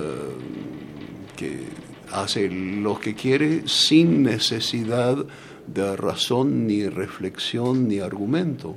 [1.37, 1.63] que
[2.11, 5.25] hace lo que quiere sin necesidad
[5.65, 8.75] de razón, ni reflexión, ni argumento.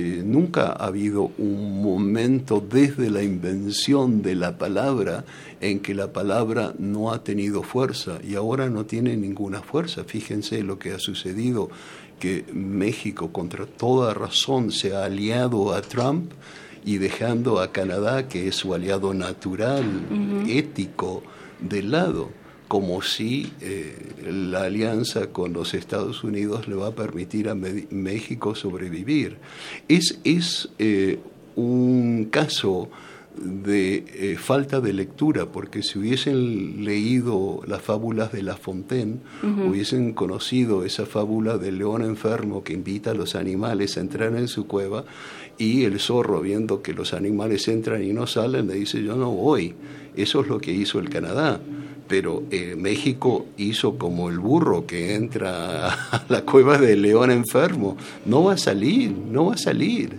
[0.00, 5.26] Eh, nunca ha habido un momento desde la invención de la palabra
[5.60, 10.04] en que la palabra no ha tenido fuerza y ahora no tiene ninguna fuerza.
[10.04, 11.68] Fíjense lo que ha sucedido,
[12.20, 16.30] que México contra toda razón se ha aliado a Trump
[16.84, 19.84] y dejando a Canadá, que es su aliado natural,
[20.46, 21.22] ético,
[21.60, 22.30] de lado
[22.68, 23.96] como si eh,
[24.30, 29.38] la alianza con los Estados Unidos le va a permitir a Me- México sobrevivir.
[29.88, 31.18] Es, es eh,
[31.56, 32.88] un caso
[33.36, 40.12] de eh, falta de lectura, porque si hubiesen leído las fábulas de La Fontaine, hubiesen
[40.12, 44.66] conocido esa fábula del león enfermo que invita a los animales a entrar en su
[44.66, 45.04] cueva
[45.58, 49.30] y el zorro, viendo que los animales entran y no salen, le dice yo no
[49.30, 49.74] voy.
[50.16, 51.60] Eso es lo que hizo el Canadá.
[52.08, 57.96] Pero eh, México hizo como el burro que entra a la cueva del león enfermo.
[58.26, 60.18] No va a salir, no va a salir.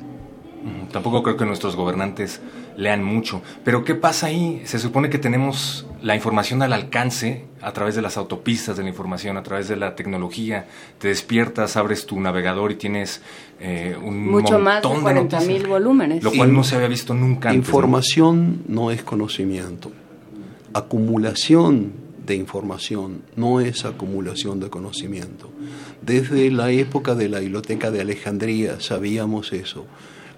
[0.92, 2.40] Tampoco creo que nuestros gobernantes
[2.78, 3.42] lean mucho.
[3.64, 4.62] Pero ¿qué pasa ahí?
[4.66, 8.90] Se supone que tenemos la información al alcance a través de las autopistas de la
[8.90, 10.68] información, a través de la tecnología.
[10.98, 13.22] Te despiertas, abres tu navegador y tienes
[13.60, 16.24] eh, un Mucho más de montón 40 noticias, mil volúmenes.
[16.24, 17.68] Lo cual no se había visto nunca antes.
[17.68, 17.70] ¿no?
[17.70, 19.92] Información no es conocimiento.
[20.74, 21.94] Acumulación
[22.26, 25.50] de información no es acumulación de conocimiento.
[26.02, 29.86] Desde la época de la biblioteca de Alejandría sabíamos eso.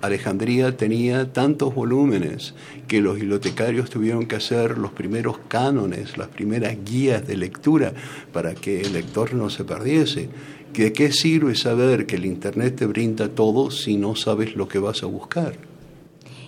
[0.03, 2.53] Alejandría tenía tantos volúmenes
[2.89, 7.93] que los bibliotecarios tuvieron que hacer los primeros cánones, las primeras guías de lectura
[8.33, 10.27] para que el lector no se perdiese.
[10.73, 14.77] ¿De qué sirve saber que el Internet te brinda todo si no sabes lo que
[14.77, 15.53] vas a buscar?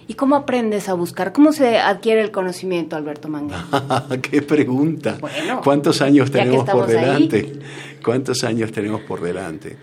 [0.06, 1.32] ¿Y cómo aprendes a buscar?
[1.32, 3.66] ¿Cómo se adquiere el conocimiento, Alberto Manga?
[4.22, 5.18] ¡Qué pregunta!
[5.22, 6.96] Bueno, ¿Cuántos años tenemos por ahí.
[6.96, 7.54] delante?
[8.04, 9.78] ¿Cuántos años tenemos por delante?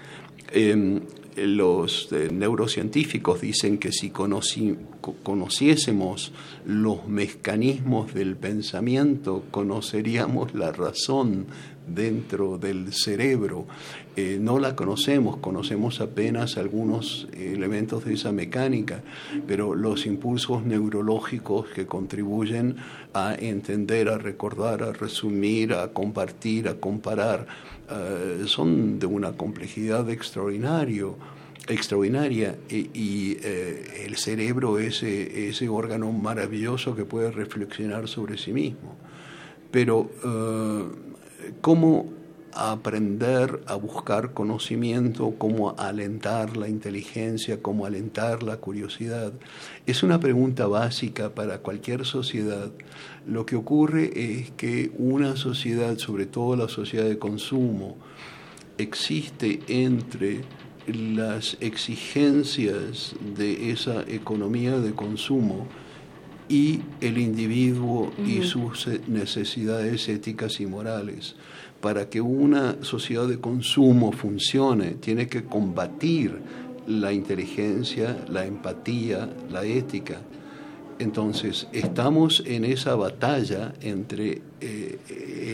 [0.52, 1.00] Eh,
[1.36, 6.32] los eh, neurocientíficos dicen que si conoci- co- conociésemos
[6.64, 11.46] los mecanismos del pensamiento, conoceríamos la razón
[11.86, 13.66] dentro del cerebro.
[14.14, 19.02] Eh, no la conocemos, conocemos apenas algunos elementos de esa mecánica,
[19.46, 22.76] pero los impulsos neurológicos que contribuyen
[23.14, 27.46] a entender, a recordar, a resumir, a compartir, a comparar,
[27.90, 31.16] eh, son de una complejidad extraordinario,
[31.68, 38.52] extraordinaria y, eh, el cerebro es ese, ese órgano maravilloso que puede reflexionar sobre sí
[38.52, 38.96] mismo.
[39.70, 42.22] Pero, eh, ¿cómo
[42.54, 49.32] aprender a buscar conocimiento, cómo alentar la inteligencia, cómo alentar la curiosidad.
[49.86, 52.70] Es una pregunta básica para cualquier sociedad.
[53.26, 57.96] Lo que ocurre es que una sociedad, sobre todo la sociedad de consumo,
[58.78, 60.42] existe entre
[60.86, 65.66] las exigencias de esa economía de consumo
[66.48, 71.34] y el individuo y sus eh, necesidades éticas y morales.
[71.80, 76.38] Para que una sociedad de consumo funcione, tiene que combatir
[76.86, 80.20] la inteligencia, la empatía, la ética.
[81.02, 84.98] Entonces, estamos en esa batalla entre eh,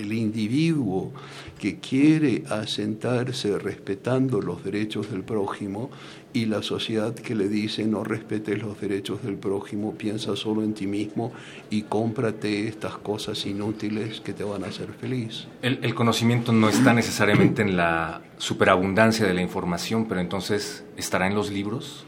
[0.03, 1.11] el individuo
[1.59, 5.91] que quiere asentarse respetando los derechos del prójimo
[6.35, 10.75] y la sociedad que le dice no respetes los derechos del prójimo, piensa solo en
[10.75, 11.33] ti mismo
[11.71, 15.47] y cómprate estas cosas inútiles que te van a hacer feliz.
[15.63, 21.27] El, el conocimiento no está necesariamente en la superabundancia de la información, pero entonces estará
[21.27, 22.05] en los libros.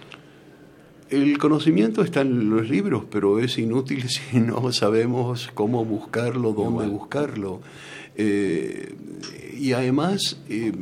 [1.10, 6.86] El conocimiento está en los libros, pero es inútil si no sabemos cómo buscarlo, dónde
[6.86, 7.60] buscarlo.
[8.16, 8.94] Eh,
[9.58, 10.72] y además eh,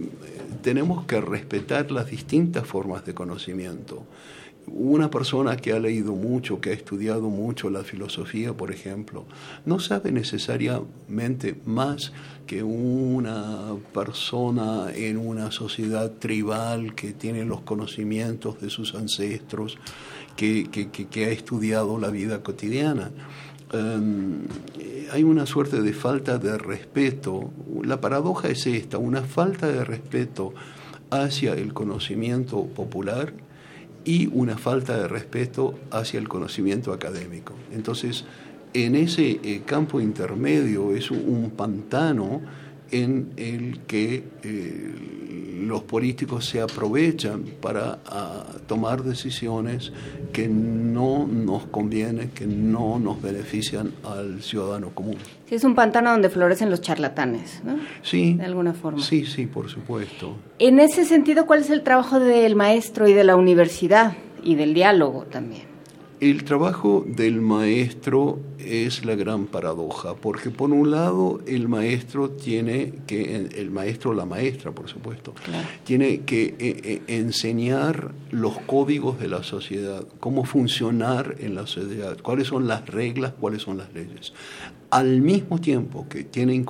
[0.62, 4.04] tenemos que respetar las distintas formas de conocimiento.
[4.66, 9.24] Una persona que ha leído mucho, que ha estudiado mucho la filosofía, por ejemplo,
[9.64, 12.12] no sabe necesariamente más
[12.46, 19.78] que una persona en una sociedad tribal que tiene los conocimientos de sus ancestros,
[20.38, 23.10] que, ha estudiado la vida cotidiana.
[23.74, 24.44] Um,
[24.78, 27.50] eh, hay una suerte de falta de respeto.
[27.82, 30.54] La paradoja es esta, una falta de respeto
[31.10, 33.32] hacia el conocimiento popular
[34.04, 37.54] y una falta de respeto hacia el conocimiento académico.
[37.72, 38.24] Entonces,
[38.74, 42.42] en ese eh, campo intermedio es un pantano
[42.90, 44.94] en el que eh,
[45.60, 49.92] los políticos se aprovechan para ah, tomar decisiones
[50.32, 55.16] que no nos convienen, que no nos benefician al ciudadano común.
[55.46, 57.78] Sí, es un pantano donde florecen los charlatanes, ¿no?
[58.02, 58.34] Sí.
[58.34, 59.02] De alguna forma.
[59.02, 60.36] Sí, sí, por supuesto.
[60.58, 64.74] En ese sentido, ¿cuál es el trabajo del maestro y de la universidad y del
[64.74, 65.67] diálogo también?
[66.20, 72.92] El trabajo del maestro es la gran paradoja, porque por un lado el maestro tiene
[73.06, 75.32] que, el maestro la maestra, por supuesto,
[75.84, 82.18] tiene que eh, eh, enseñar los códigos de la sociedad, cómo funcionar en la sociedad,
[82.20, 84.32] cuáles son las reglas, cuáles son las leyes.
[84.90, 86.64] Al mismo tiempo que tiene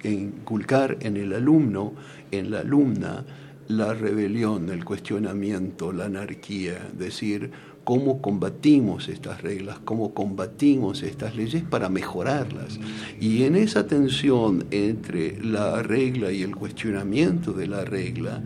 [0.00, 1.92] que inculcar en el alumno,
[2.30, 3.24] en la alumna,
[3.66, 7.50] la rebelión, el cuestionamiento, la anarquía, decir
[7.84, 12.78] cómo combatimos estas reglas, cómo combatimos estas leyes para mejorarlas.
[13.20, 18.40] Y en esa tensión entre la regla y el cuestionamiento de la regla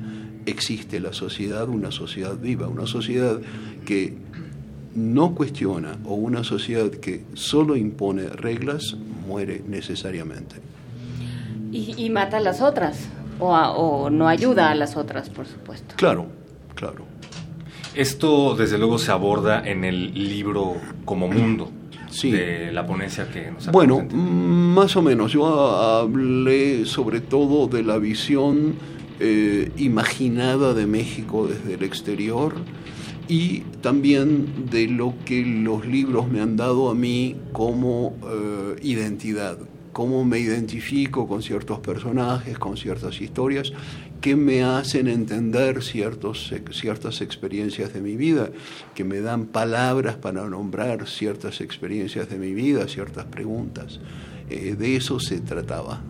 [0.47, 3.41] existe la sociedad, una sociedad viva, una sociedad
[3.85, 4.15] que
[4.95, 10.57] no cuestiona o una sociedad que solo impone reglas muere necesariamente.
[11.73, 13.09] Y, y mata a las otras,
[13.41, 15.95] o, a- o no ayuda a las otras, por supuesto.
[15.97, 16.27] Claro,
[16.75, 17.05] claro.
[17.97, 21.71] Esto, desde luego, se aborda en el libro Como Mundo
[22.23, 25.33] de la ponencia que nos Bueno, mm, más o menos.
[25.33, 28.75] Yo hablé sobre todo de la visión
[29.19, 32.55] eh, imaginada de México desde el exterior
[33.29, 39.59] y también de lo que los libros me han dado a mí como eh, identidad,
[39.93, 43.73] cómo me identifico con ciertos personajes, con ciertas historias
[44.27, 48.51] que me hacen entender ciertos, ciertas experiencias de mi vida,
[48.93, 54.01] que me dan palabras para nombrar ciertas experiencias de mi vida, ciertas preguntas.
[54.51, 56.03] Eh, de eso se trataba.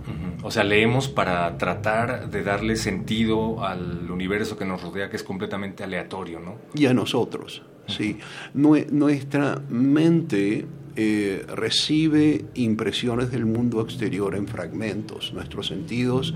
[0.42, 5.22] O sea, leemos para tratar de darle sentido al universo que nos rodea, que es
[5.22, 6.54] completamente aleatorio, ¿no?
[6.74, 7.60] y a nosotros.
[7.86, 8.18] ¿sí?
[8.54, 10.64] Nue- nuestra mente
[10.96, 15.32] eh, recibe impresiones del mundo exterior en fragmentos.
[15.34, 16.32] Nuestros sentidos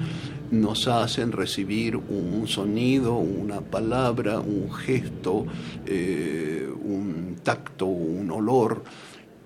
[0.51, 5.47] nos hacen recibir un sonido, una palabra, un gesto,
[5.87, 8.85] eh, un tacto, un olor.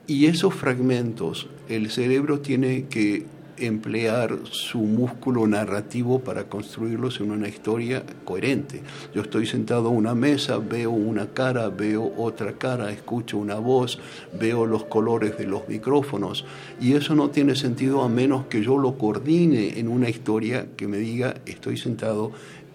[0.07, 3.25] Y esos fragmentos, el cerebro tiene que
[3.59, 8.83] emplear su músculo narrativo para construirlos en una historia coherente.
[9.15, 13.99] Yo estoy sentado a una mesa, veo una cara, veo otra cara, escucho una voz,
[14.39, 16.45] veo los colores de los micrófonos
[16.81, 20.89] y eso no tiene sentido a menos que yo lo coordine en una historia que
[20.89, 22.33] me diga estoy sentado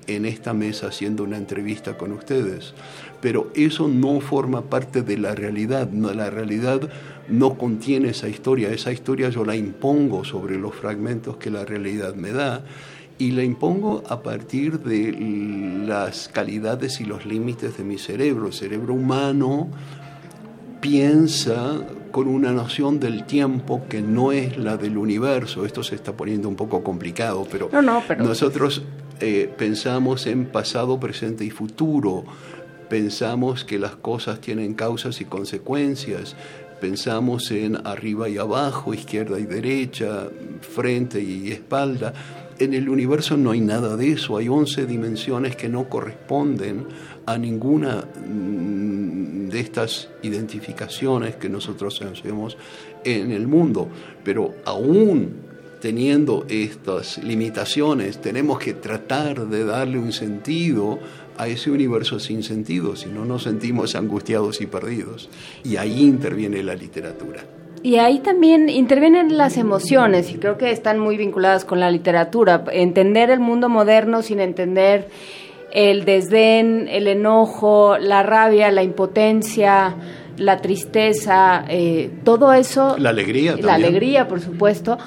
[0.08, 2.74] en esta mesa haciendo una entrevista con ustedes.
[3.22, 5.90] Pero eso no forma parte de la realidad.
[5.92, 6.90] La realidad
[7.30, 8.70] no contiene esa historia.
[8.72, 12.64] Esa historia yo la impongo sobre los fragmentos que la realidad me da
[13.18, 15.12] y la impongo a partir de
[15.86, 18.48] las calidades y los límites de mi cerebro.
[18.48, 19.68] El cerebro humano
[20.82, 21.78] piensa
[22.12, 25.66] con una noción del tiempo que no es la del universo.
[25.66, 28.82] Esto se está poniendo un poco complicado, pero, No, no, pero- nosotros
[29.20, 32.24] eh, pensamos en pasado, presente y futuro.
[32.90, 36.36] Pensamos que las cosas tienen causas y consecuencias.
[36.80, 40.30] Pensamos en arriba y abajo, izquierda y derecha,
[40.62, 42.14] frente y espalda.
[42.58, 44.38] En el universo no hay nada de eso.
[44.38, 46.86] Hay 11 dimensiones que no corresponden
[47.26, 52.58] a ninguna mm, de estas identificaciones que nosotros hacemos
[53.04, 53.88] en el mundo.
[54.24, 55.50] Pero aún
[55.80, 61.00] teniendo estas limitaciones, tenemos que tratar de darle un sentido
[61.40, 65.30] a ese universo sin sentido, si no nos sentimos angustiados y perdidos.
[65.64, 67.40] Y ahí interviene la literatura.
[67.82, 72.66] Y ahí también intervienen las emociones y creo que están muy vinculadas con la literatura.
[72.74, 75.08] Entender el mundo moderno sin entender
[75.72, 79.96] el desdén, el enojo, la rabia, la impotencia,
[80.36, 82.98] la tristeza, eh, todo eso.
[82.98, 83.88] La alegría La también.
[83.88, 84.98] alegría, por supuesto.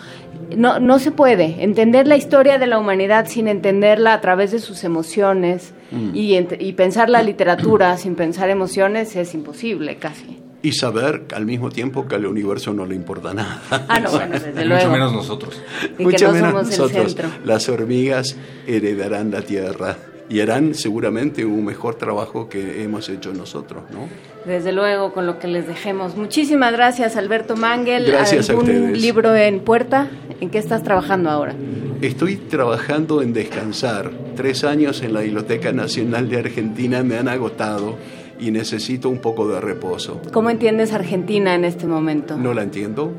[0.56, 4.60] No, no se puede entender la historia de la humanidad sin entenderla a través de
[4.60, 6.10] sus emociones Mm.
[6.14, 10.38] y, pensar la literatura sin pensar emociones es imposible casi.
[10.64, 13.60] Y saber al mismo tiempo que al universo no le importa nada.
[13.88, 14.90] Ah, no, bueno, desde Mucho luego.
[14.92, 15.60] menos nosotros.
[15.82, 17.12] Y que Mucho no menos somos el nosotros.
[17.14, 17.28] centro.
[17.44, 18.36] Las hormigas
[18.66, 19.96] heredarán la tierra
[20.28, 24.08] y harán seguramente un mejor trabajo que hemos hecho nosotros, ¿no?
[24.46, 26.16] Desde luego, con lo que les dejemos.
[26.16, 28.06] Muchísimas gracias, Alberto Mangel.
[28.06, 29.02] Gracias a ¿Algún ustedes.
[29.02, 30.08] libro en puerta?
[30.40, 31.54] ¿En qué estás trabajando ahora?
[32.00, 34.10] Estoy trabajando en descansar.
[34.34, 37.96] Tres años en la Biblioteca Nacional de Argentina me han agotado
[38.40, 40.20] y necesito un poco de reposo.
[40.32, 42.36] ¿Cómo entiendes Argentina en este momento?
[42.36, 43.12] ¿No la entiendo?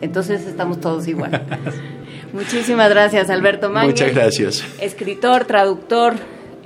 [0.00, 1.42] Entonces estamos todos igual.
[2.36, 3.90] Muchísimas gracias, Alberto Mangel.
[3.90, 4.64] Muchas gracias.
[4.80, 6.14] Escritor, traductor,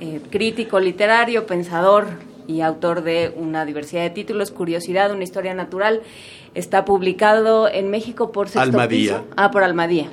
[0.01, 2.07] eh, crítico literario, pensador
[2.45, 6.01] y autor de una diversidad de títulos, Curiosidad, una historia natural.
[6.55, 9.19] Está publicado en México por Sexto Almadía.
[9.21, 9.27] Piso.
[9.37, 10.07] Ah, por Almadía.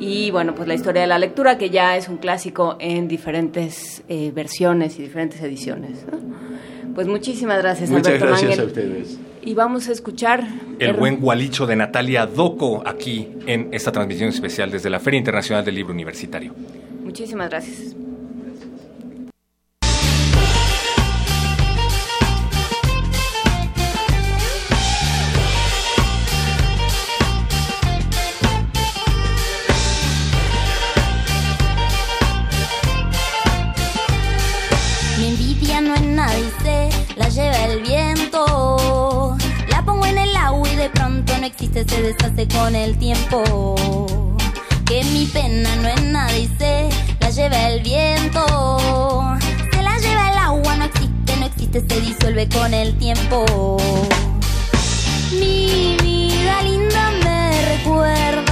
[0.00, 4.02] Y bueno, pues la historia de la lectura, que ya es un clásico en diferentes
[4.08, 6.04] eh, versiones y diferentes ediciones.
[6.10, 6.18] ¿no?
[6.98, 8.64] Pues muchísimas gracias, Muchas Alberto gracias Mangel.
[8.64, 9.18] a ustedes.
[9.44, 10.42] Y vamos a escuchar
[10.80, 15.18] El Her- buen gualicho de Natalia Doco aquí en esta transmisión especial desde la Feria
[15.18, 16.52] Internacional del Libro Universitario.
[17.04, 17.94] Muchísimas gracias.
[41.98, 43.74] Se deshace con el tiempo.
[44.86, 46.88] Que mi pena no es nada y sé,
[47.20, 48.44] la lleva el viento.
[49.72, 53.76] Se la lleva el agua, no existe, no existe, se disuelve con el tiempo.
[55.32, 58.47] Mi vida linda me recuerda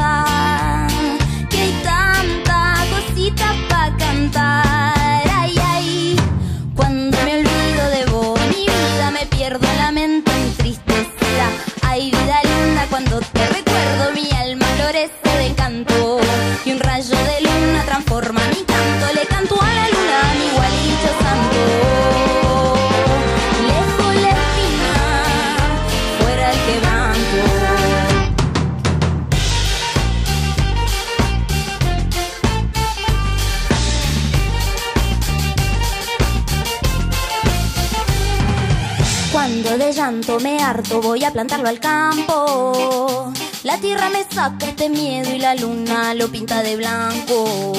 [40.41, 43.33] me harto voy a plantarlo al campo.
[43.63, 47.73] La tierra me saca este miedo y la luna lo pinta de blanco.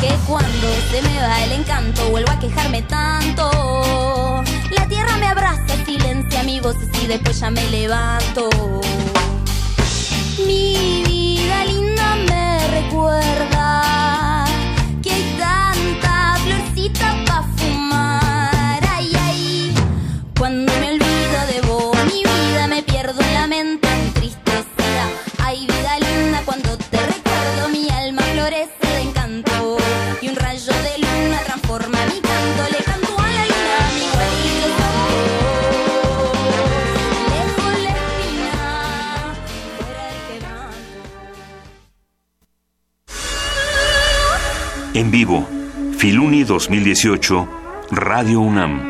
[0.00, 4.42] Que cuando se me va el encanto vuelvo a quejarme tanto.
[4.70, 8.48] La tierra me abraza, silencia mi voz y después ya me levanto.
[10.46, 13.53] Mi vida linda me recuerda
[45.14, 45.46] vivo,
[45.96, 47.48] Filuni 2018,
[47.92, 48.82] Radio UNAM.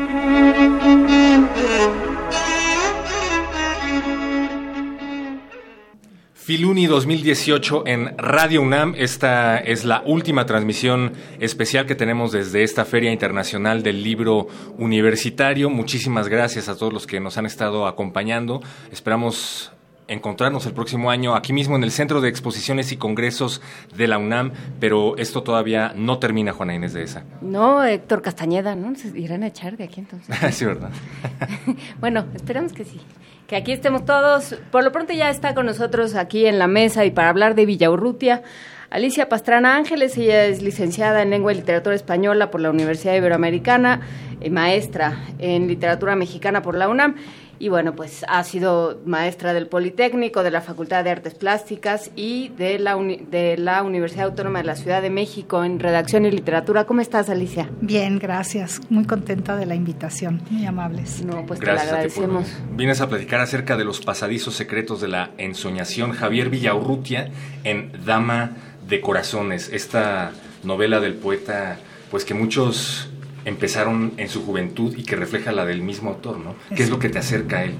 [6.33, 8.95] Filuni 2018 en Radio UNAM.
[8.97, 14.47] Esta es la última transmisión especial que tenemos desde esta Feria Internacional del Libro
[14.79, 15.69] Universitario.
[15.69, 18.63] Muchísimas gracias a todos los que nos han estado acompañando.
[18.91, 19.74] Esperamos
[20.07, 23.61] encontrarnos el próximo año aquí mismo en el Centro de Exposiciones y Congresos
[23.95, 27.23] de la UNAM, pero esto todavía no termina, Juana Inés de esa.
[27.41, 28.95] No, Héctor Castañeda, ¿no?
[28.95, 30.35] Se irán a echar de aquí entonces.
[30.55, 30.91] sí, ¿verdad?
[31.99, 32.99] Bueno, esperamos que sí.
[33.47, 34.55] Que aquí estemos todos.
[34.71, 37.65] Por lo pronto ya está con nosotros aquí en la mesa y para hablar de
[37.65, 38.43] Villaurrutia.
[38.89, 44.01] Alicia Pastrana Ángeles, ella es licenciada en Lengua y Literatura Española por la Universidad Iberoamericana,
[44.41, 47.15] y maestra en Literatura Mexicana por la UNAM.
[47.59, 52.49] Y bueno, pues ha sido maestra del Politécnico, de la Facultad de Artes Plásticas y
[52.49, 56.31] de la, uni- de la Universidad Autónoma de la Ciudad de México en Redacción y
[56.31, 56.85] Literatura.
[56.85, 57.69] ¿Cómo estás, Alicia?
[57.81, 58.81] Bien, gracias.
[58.89, 60.41] Muy contenta de la invitación.
[60.49, 61.23] Muy amables.
[61.25, 62.45] No, pues Gracias a ti por venir.
[62.71, 66.11] Vienes a platicar acerca de los pasadizos secretos de la ensoñación.
[66.11, 67.29] Javier Villaurrutia
[67.63, 68.51] en Dama
[68.87, 70.31] de Corazones, esta
[70.63, 71.77] novela del poeta,
[72.11, 73.09] pues que muchos
[73.45, 76.55] empezaron en su juventud y que refleja la del mismo autor, ¿no?
[76.75, 77.75] ¿Qué es lo que te acerca a él?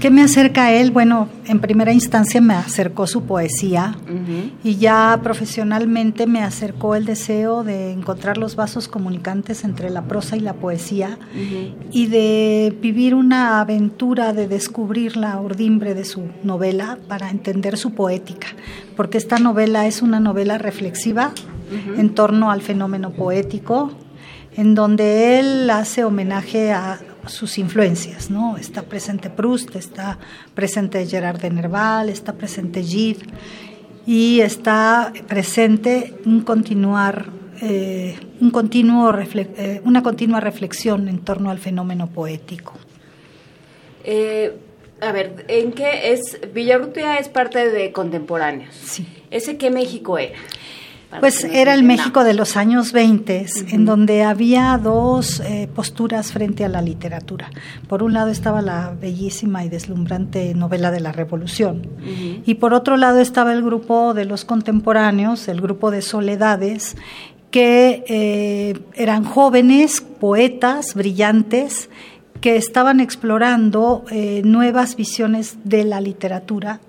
[0.00, 0.92] ¿Qué me acerca a él?
[0.92, 3.96] Bueno, en primera instancia me acercó su poesía.
[4.62, 10.36] Y ya profesionalmente me acercó el deseo de encontrar los vasos comunicantes entre la prosa
[10.36, 11.18] y la poesía.
[11.90, 17.92] Y de vivir una aventura de descubrir la urdimbre de su novela para entender su
[17.94, 18.46] poética,
[18.96, 21.32] porque esta novela es una novela reflexiva
[21.96, 23.92] en torno al fenómeno poético,
[24.58, 28.56] en donde él hace homenaje a sus influencias, ¿no?
[28.56, 30.18] Está presente Proust, está
[30.52, 33.24] presente Gerard de Nerval, está presente Gide
[34.04, 37.26] y está presente un continuar,
[37.62, 42.74] eh, un continuo eh, una continua reflexión en torno al fenómeno poético.
[44.02, 44.56] Eh,
[45.00, 46.36] a ver, ¿en qué es?
[46.52, 48.74] Villarrutia es parte de contemporáneos.
[48.74, 49.06] Sí.
[49.30, 50.36] ¿Ese qué México era?
[51.20, 51.84] Pues era el.
[51.84, 57.50] México de los años 20, en donde había dos eh, posturas frente a la literatura.
[57.88, 61.86] Por un lado estaba la bellísima y deslumbrante novela de la Revolución,
[62.44, 66.96] y por otro lado estaba el grupo de los contemporáneos, el grupo de soledades,
[67.50, 71.88] que eh, eran jóvenes, poetas, brillantes,
[72.40, 76.80] que estaban explorando eh, nuevas visiones de la literatura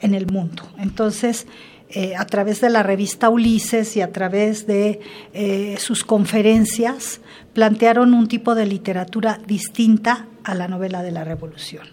[0.00, 0.62] en el mundo.
[0.78, 1.46] Entonces,
[1.90, 5.00] eh, a través de la revista Ulises y a través de
[5.34, 7.20] eh, sus conferencias,
[7.52, 11.86] plantearon un tipo de literatura distinta a la novela de la Revolución.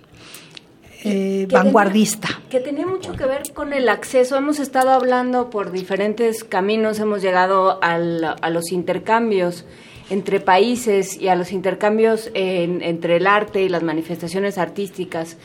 [1.06, 2.28] Eh, Que vanguardista.
[2.30, 4.38] tenía- que tenía mucho que ver con el acceso.
[4.38, 9.66] Hemos estado hablando por diferentes caminos, hemos llegado al- a los intercambios
[10.10, 15.38] entre países y a los intercambios en- entre el arte y las manifestaciones artísticas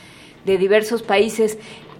[0.44, 1.58] de diversos países.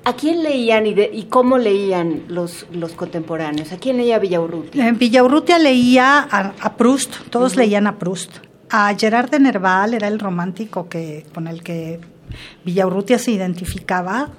[0.09, 3.72] ¿A quién leían y, de- y cómo leían los, los contemporáneos?
[3.72, 4.89] ¿A quién leía Villaurrutia?
[4.89, 8.39] En Villaurrutia leía a, a Proust, todos leían a Proust.
[8.70, 12.01] A Gerard de Nerval era el romántico que, con el que
[12.65, 14.31] Villaurrutia se identificaba.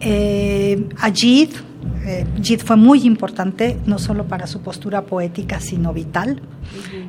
[0.00, 1.52] Eh, a Gide,
[2.06, 2.26] eh,
[2.64, 6.40] fue muy importante, no solo para su postura poética, sino vital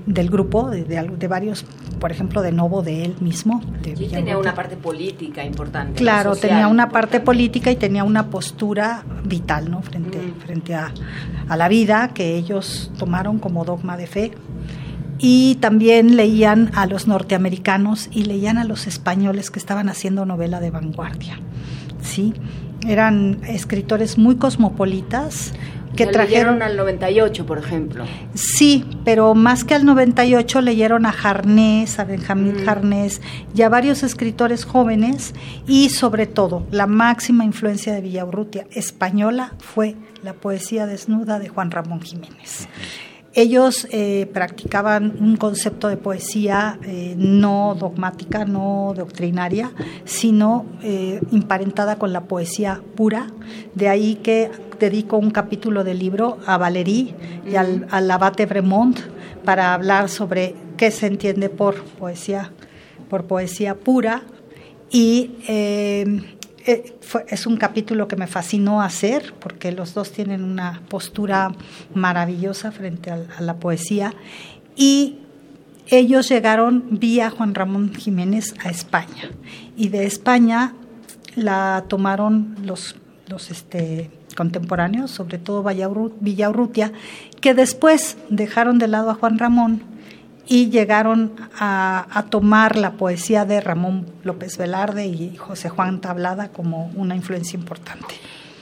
[0.06, 1.66] del grupo, de, de al- de varios,
[2.00, 3.62] por ejemplo, de Novo, de él mismo.
[3.82, 5.94] de tenía una parte política importante.
[5.96, 6.50] Claro, social.
[6.52, 9.82] tenía una parte política y tenía una postura vital, ¿no?
[9.82, 10.92] Frente, frente a,
[11.48, 14.32] a la vida que ellos tomaron como dogma de fe.
[15.18, 20.60] Y también leían a los norteamericanos y leían a los españoles que estaban haciendo novela
[20.60, 21.40] de vanguardia.
[22.02, 22.34] ¿Sí?
[22.86, 25.54] Eran escritores muy cosmopolitas
[25.96, 28.06] que trajeron leyeron al 98, por ejemplo.
[28.34, 33.22] Sí, pero más que al 98 leyeron a Jarnés, a Benjamín Jarnés
[33.56, 35.34] y a varios escritores jóvenes
[35.68, 41.72] y sobre todo la máxima influencia de Villaurrutia española fue la poesía desnuda de Juan
[41.72, 42.68] Ramón Jiménez.
[43.38, 49.74] Ellos eh, practicaban un concepto de poesía eh, no dogmática, no doctrinaria,
[50.06, 53.28] sino eh, emparentada con la poesía pura.
[53.74, 57.14] De ahí que dedico un capítulo del libro a Valéry
[57.46, 59.00] y al, al abate Bremont
[59.44, 62.54] para hablar sobre qué se entiende por poesía,
[63.10, 64.24] por poesía pura.
[64.92, 66.35] Y eh, eh,
[66.66, 71.52] es un capítulo que me fascinó hacer porque los dos tienen una postura
[71.94, 74.14] maravillosa frente a, la poesía.
[74.76, 75.20] Y
[75.88, 79.30] ellos llegaron vía Juan Ramón Jiménez a España.
[79.78, 80.74] Y de España
[81.36, 82.96] la tomaron los,
[83.28, 86.92] los este, contemporáneos, sobre todo Villaurru- Villaurrutia,
[87.42, 89.84] que después dejaron de lado a Juan Ramón
[90.48, 96.92] y llegaron a, tomar la poesía de Ramón López Velarde y José Juan Tablada como
[96.96, 98.16] una influencia importante.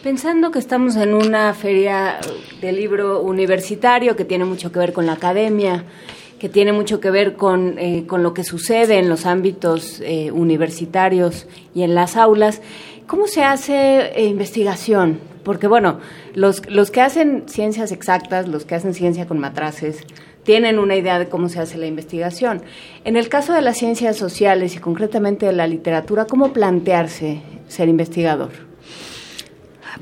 [0.03, 2.17] Pensando que estamos en una feria
[2.61, 5.85] de libro universitario que tiene mucho que ver con la academia,
[6.39, 10.29] que tiene mucho que ver con, eh, con lo que sucede en los ámbitos eh,
[10.31, 12.61] universitarios y en las aulas,
[13.07, 15.19] ¿cómo se hace eh, investigación?
[15.45, 15.99] Porque bueno,
[16.33, 20.05] los, los que hacen ciencias exactas, los que hacen ciencia con matraces,
[20.43, 22.61] tienen una idea de cómo se hace la investigación.
[23.05, 27.89] En el caso de las ciencias sociales y concretamente de la literatura, ¿cómo plantearse ser
[27.89, 28.51] investigador?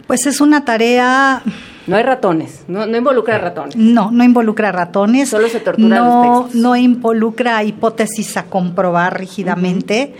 [0.08, 1.44] Pues es una tarea
[1.86, 3.76] No hay ratones, no, no involucra ratones.
[3.76, 5.30] No, no involucra ratones.
[5.30, 6.62] Solo se torturan no, los textos.
[6.62, 10.14] No involucra hipótesis a comprobar rígidamente.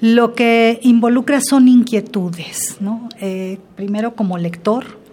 [0.00, 3.08] Lo que involucra son inquietudes, ¿no?
[3.20, 5.03] Eh, primero como lector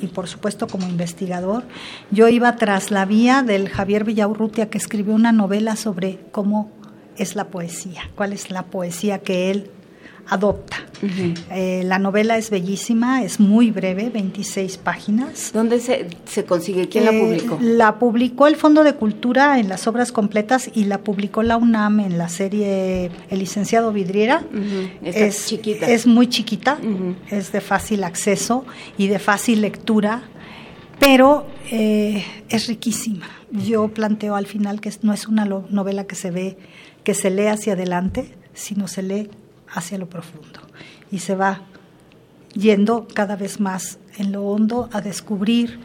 [0.00, 1.64] y, por supuesto como investigador.
[2.10, 6.70] Yo iba tras la vía del Javier Villaurrutia que escribió una novela sobre cómo
[7.16, 9.70] es la poesía, cuál es la poesía que él
[10.28, 10.76] adopta.
[11.50, 15.52] Eh, la novela es bellísima, es muy breve, 26 páginas.
[15.54, 16.88] ¿Dónde se, se consigue?
[16.88, 17.58] ¿Quién la Eh, publicó?
[17.60, 22.00] La publicó el Fondo de Cultura en las obras completas y la publicó la UNAM
[22.00, 24.42] en la serie El licenciado Vidriera.
[25.02, 25.86] Es chiquita.
[25.88, 26.78] Es muy chiquita,
[27.30, 28.64] es de fácil acceso
[28.96, 30.22] y de fácil lectura,
[30.98, 33.26] pero eh, es riquísima.
[33.50, 36.58] Yo planteo al final que no es una novela que se ve,
[37.04, 39.30] que se lee hacia adelante, sino se lee
[39.72, 40.60] hacia lo profundo
[41.10, 41.62] y se va
[42.54, 45.80] yendo cada vez más en lo hondo a descubrir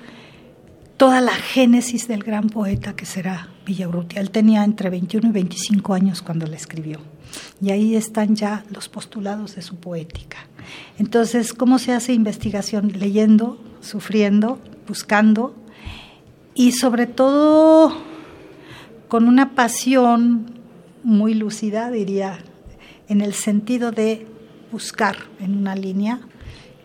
[0.97, 4.22] toda la génesis del gran poeta que será Villaurrutia.
[4.22, 6.99] Él tenía entre 21 y 25 años cuando la escribió.
[7.61, 10.38] Y ahí están ya los postulados de su poética.
[10.97, 12.91] Entonces, ¿cómo se hace investigación?
[12.97, 15.55] Leyendo, sufriendo, buscando
[16.55, 17.93] y sobre todo
[19.07, 20.45] con una pasión
[21.03, 22.39] muy lúcida, diría,
[23.07, 24.27] en el sentido de
[24.71, 26.19] buscar en una línea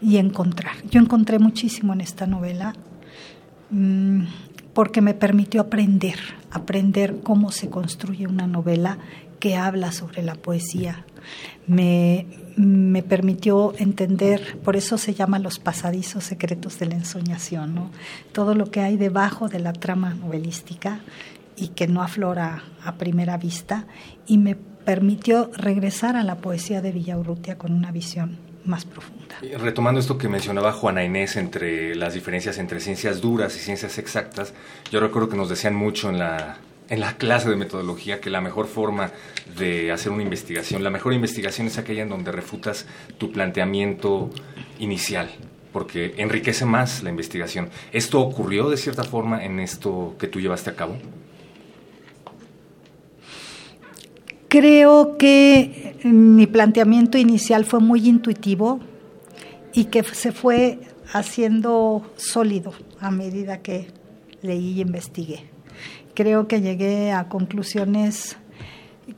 [0.00, 0.76] y encontrar.
[0.90, 2.74] Yo encontré muchísimo en esta novela
[3.70, 4.22] mm,
[4.74, 6.18] porque me permitió aprender,
[6.50, 8.98] aprender cómo se construye una novela
[9.40, 11.04] que habla sobre la poesía.
[11.66, 12.26] Me,
[12.56, 17.90] me permitió entender, por eso se llama los pasadizos secretos de la ensoñación, ¿no?
[18.32, 21.00] todo lo que hay debajo de la trama novelística
[21.56, 23.86] y que no aflora a primera vista,
[24.26, 24.56] y me
[24.88, 29.36] permitió regresar a la poesía de Villaurrutia con una visión más profunda.
[29.58, 34.54] Retomando esto que mencionaba Juana Inés entre las diferencias entre ciencias duras y ciencias exactas,
[34.90, 36.56] yo recuerdo que nos decían mucho en la,
[36.88, 39.10] en la clase de metodología que la mejor forma
[39.58, 42.86] de hacer una investigación, la mejor investigación es aquella en donde refutas
[43.18, 44.30] tu planteamiento
[44.78, 45.28] inicial,
[45.70, 47.68] porque enriquece más la investigación.
[47.92, 50.96] ¿Esto ocurrió de cierta forma en esto que tú llevaste a cabo?
[54.48, 58.80] Creo que mi planteamiento inicial fue muy intuitivo
[59.74, 60.78] y que se fue
[61.12, 63.88] haciendo sólido a medida que
[64.40, 65.44] leí y investigué.
[66.14, 68.38] Creo que llegué a conclusiones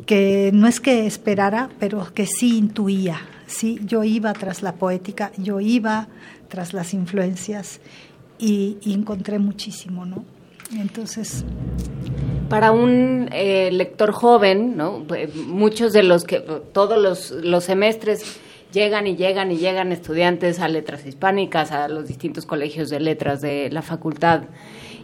[0.05, 3.21] que no es que esperara, pero que sí intuía.
[3.47, 6.09] Sí, yo iba tras la poética, yo iba
[6.49, 7.81] tras las influencias
[8.39, 10.25] y, y encontré muchísimo, ¿no?
[10.79, 11.45] Entonces,
[12.49, 15.05] Para un eh, lector joven, ¿no?
[15.07, 18.41] Pues, muchos de los que, todos los, los semestres
[18.73, 23.41] llegan y llegan y llegan estudiantes a letras hispánicas, a los distintos colegios de letras
[23.41, 24.43] de la facultad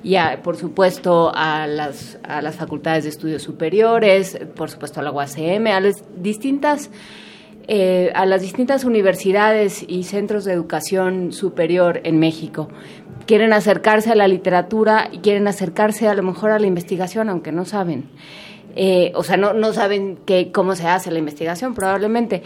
[0.02, 5.02] y a, por supuesto a las, a las facultades de estudios superiores, por supuesto a
[5.02, 6.90] la UACM, a las distintas
[7.68, 12.68] eh, a las distintas universidades y centros de educación superior en México.
[13.26, 17.52] Quieren acercarse a la literatura y quieren acercarse a lo mejor a la investigación, aunque
[17.52, 18.04] no saben.
[18.76, 22.42] Eh, o sea, no, no saben que, cómo se hace la investigación, probablemente.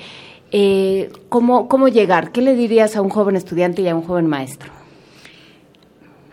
[0.53, 2.33] Eh, ¿cómo, ¿Cómo llegar?
[2.33, 4.71] ¿Qué le dirías a un joven estudiante y a un joven maestro?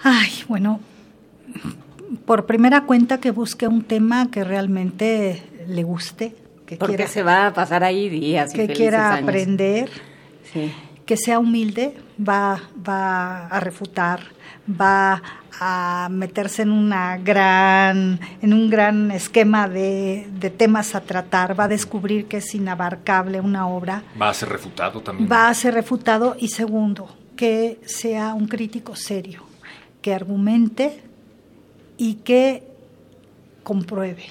[0.03, 0.79] Ay, bueno,
[2.25, 7.23] por primera cuenta que busque un tema que realmente le guste, que Porque quiera, se
[7.23, 9.23] va a pasar ahí días y que quiera años.
[9.23, 9.89] aprender,
[10.53, 10.71] Sí.
[11.07, 14.19] Que sea humilde, va, va a refutar,
[14.69, 15.23] va
[15.59, 21.63] a meterse en una gran, en un gran esquema de, de temas a tratar, va
[21.63, 25.27] a descubrir que es inabarcable una obra, ¿Va a ser refutado también?
[25.31, 29.43] va a ser refutado y segundo, que sea un crítico serio,
[30.01, 31.01] que argumente
[31.97, 32.63] y que
[33.63, 34.25] compruebe.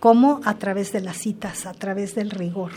[0.00, 0.40] ¿Cómo?
[0.44, 2.72] A través de las citas, a través del rigor.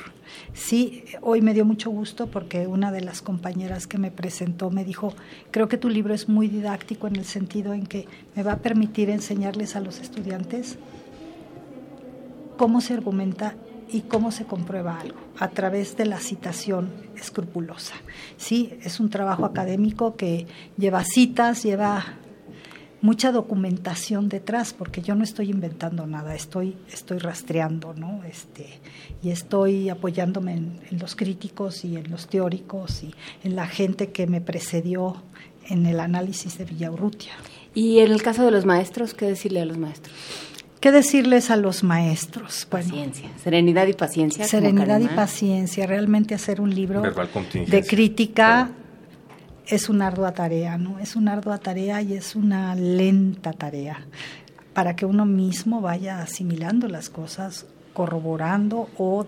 [0.54, 4.86] Sí, hoy me dio mucho gusto porque una de las compañeras que me presentó me
[4.86, 5.14] dijo,
[5.52, 8.58] creo que tu libro es muy didáctico en el sentido en que me va a
[8.58, 10.78] permitir enseñarles a los estudiantes
[12.58, 13.56] cómo se argumenta
[13.94, 15.20] ¿Y cómo se comprueba algo?
[15.38, 17.96] A través de la citación escrupulosa.
[18.38, 20.48] Sí, es un trabajo académico que
[20.78, 22.06] lleva citas, lleva
[23.02, 28.24] mucha documentación detrás, porque yo no estoy inventando nada, estoy, estoy rastreando, ¿no?
[28.24, 28.68] Este,
[29.24, 33.14] y estoy apoyándome en, en los críticos y en los teóricos y
[33.44, 35.22] en la gente que me precedió
[35.68, 37.32] en el análisis de Villaurrutia.
[37.74, 40.16] Y en el caso de los maestros, ¿qué decirle a los maestros?
[40.82, 42.68] ¿Qué decirles a los maestros?
[42.70, 44.48] Bueno, Paciencia, serenidad y paciencia.
[44.48, 48.72] serenidad y paciencia, realmente hacer un libro de crítica
[49.72, 51.00] es una ardua tarea, ¿no?
[51.00, 54.06] Es una ardua tarea y es una lenta tarea
[54.74, 59.26] para que uno mismo vaya asimilando las cosas, corroborando o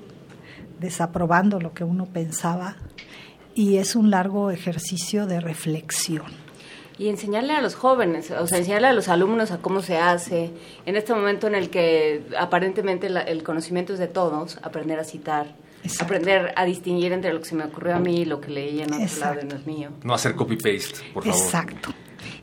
[0.82, 2.76] desaprobando lo que uno pensaba
[3.56, 6.44] y es un largo ejercicio de reflexión.
[6.98, 10.52] Y enseñarle a los jóvenes, o sea, enseñarle a los alumnos a cómo se hace.
[10.86, 15.48] En este momento en el que aparentemente el conocimiento es de todos, aprender a citar,
[16.00, 18.82] aprender a distinguir entre lo que se me ocurrió a mí y lo que leí
[18.82, 19.90] en otro lado y no es mío.
[20.04, 21.40] No hacer copy-paste, por favor.
[21.40, 21.94] Exacto.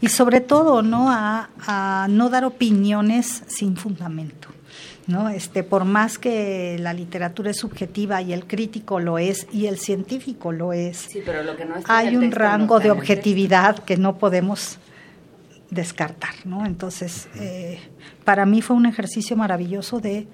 [0.00, 1.10] Y sobre todo, ¿no?
[1.10, 4.48] A, a no dar opiniones sin fundamento.
[5.06, 5.28] ¿no?
[5.28, 9.78] Este, por más que la literatura es subjetiva y el crítico lo es y el
[9.78, 13.80] científico lo es, Sí, pero lo que no está hay un no rango de objetividad
[13.80, 14.78] que no podemos
[15.70, 16.66] descartar, ¿no?
[16.66, 17.78] Entonces, eh,
[18.24, 20.26] para mí fue un ejercicio maravilloso de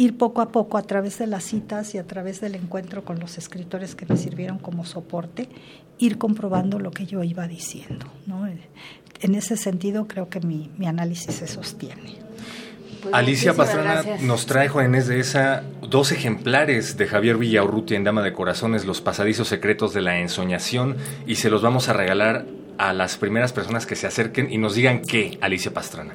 [0.00, 3.20] ir poco a poco a través de las citas y a través del encuentro con
[3.20, 5.46] los escritores que me sirvieron como soporte,
[5.98, 8.46] ir comprobando lo que yo iba diciendo, ¿no?
[8.46, 12.14] En ese sentido creo que mi, mi análisis se sostiene.
[13.02, 14.22] Pues Alicia Pastrana gracias.
[14.22, 18.86] nos trae, Juan Inés de esa, dos ejemplares de Javier Villaurrutia en Dama de Corazones,
[18.86, 20.96] Los pasadizos secretos de la ensoñación,
[21.26, 22.46] y se los vamos a regalar
[22.78, 26.14] a las primeras personas que se acerquen y nos digan qué, Alicia Pastrana.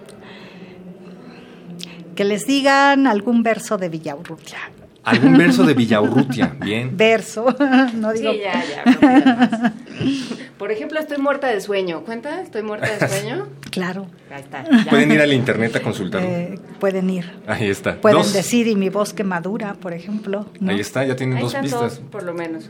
[2.15, 4.57] Que les digan algún verso de Villaurrutia.
[5.03, 6.95] Algún verso de Villaurrutia, bien.
[6.97, 7.45] Verso,
[7.93, 8.31] no digo.
[8.31, 9.73] Sí, ya, ya.
[10.57, 12.01] Por ejemplo, estoy muerta de sueño.
[12.01, 12.41] ¿Cuenta?
[12.41, 13.47] ¿Estoy muerta de sueño?
[13.75, 14.07] Claro.
[14.33, 14.63] Ahí está.
[14.85, 14.89] ya.
[14.89, 16.29] Pueden ir al internet a consultarlo.
[16.29, 17.29] Eh, pueden ir.
[17.45, 17.97] Ahí está.
[17.97, 18.31] Pueden Dos.
[18.31, 20.45] decir, y mi voz que madura, por ejemplo.
[20.61, 20.71] ¿no?
[20.71, 21.79] Ahí está, ya tienen Ahí dos están pistas.
[21.81, 22.69] todos, por lo menos.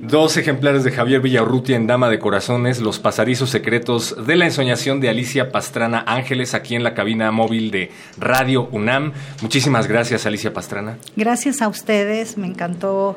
[0.00, 5.00] Dos ejemplares de Javier Villaurrutia en Dama de Corazones, Los pasarizos secretos de la ensoñación
[5.00, 9.12] de Alicia Pastrana Ángeles, aquí en la cabina móvil de Radio UNAM.
[9.42, 10.98] Muchísimas gracias, Alicia Pastrana.
[11.14, 13.16] Gracias a ustedes, me encantó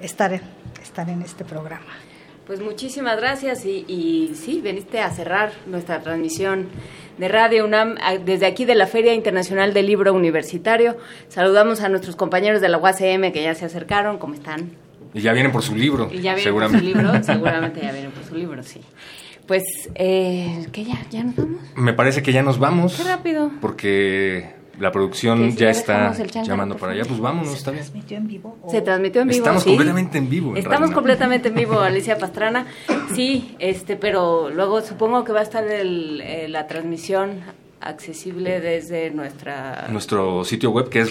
[0.00, 0.40] estar,
[0.82, 1.84] estar en este programa.
[2.46, 6.66] Pues muchísimas gracias y, y sí, veniste a cerrar nuestra transmisión
[7.18, 10.96] de Radio UNAM a- desde aquí de la Feria Internacional del Libro Universitario.
[11.28, 14.70] Saludamos a nuestros compañeros de la UACM que ya se acercaron, ¿cómo están?
[15.14, 16.08] Y ya vienen por su libro.
[16.10, 16.82] Y ya vienen seguramente.
[16.84, 18.80] por su libro, seguramente ya vienen por su libro, sí.
[19.46, 19.62] Pues,
[19.94, 20.98] eh, ¿qué ya?
[21.10, 21.60] ¿Ya nos vamos?
[21.76, 22.96] Me parece que ya nos vamos.
[22.96, 23.50] Qué rápido.
[23.60, 26.12] Porque la producción ya está
[26.42, 27.04] llamando por para allá.
[27.06, 27.82] Pues vámonos, está bien.
[27.84, 28.58] ¿Transmitió en vivo?
[28.62, 29.38] o- Se transmitió en vivo.
[29.38, 29.68] Estamos sí.
[29.70, 30.50] completamente en vivo.
[30.52, 32.66] en Estamos Radio completamente en vivo, Alicia Pastrana.
[33.14, 37.40] Sí, este, pero luego supongo que va a estar el- eh, la transmisión
[37.84, 39.88] accesible desde nuestra...
[39.90, 41.10] Nuestro sitio web que es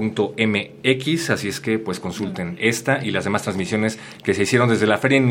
[0.00, 4.86] radio.unam.mx, así es que pues consulten esta y las demás transmisiones que se hicieron desde
[4.88, 5.22] la Feria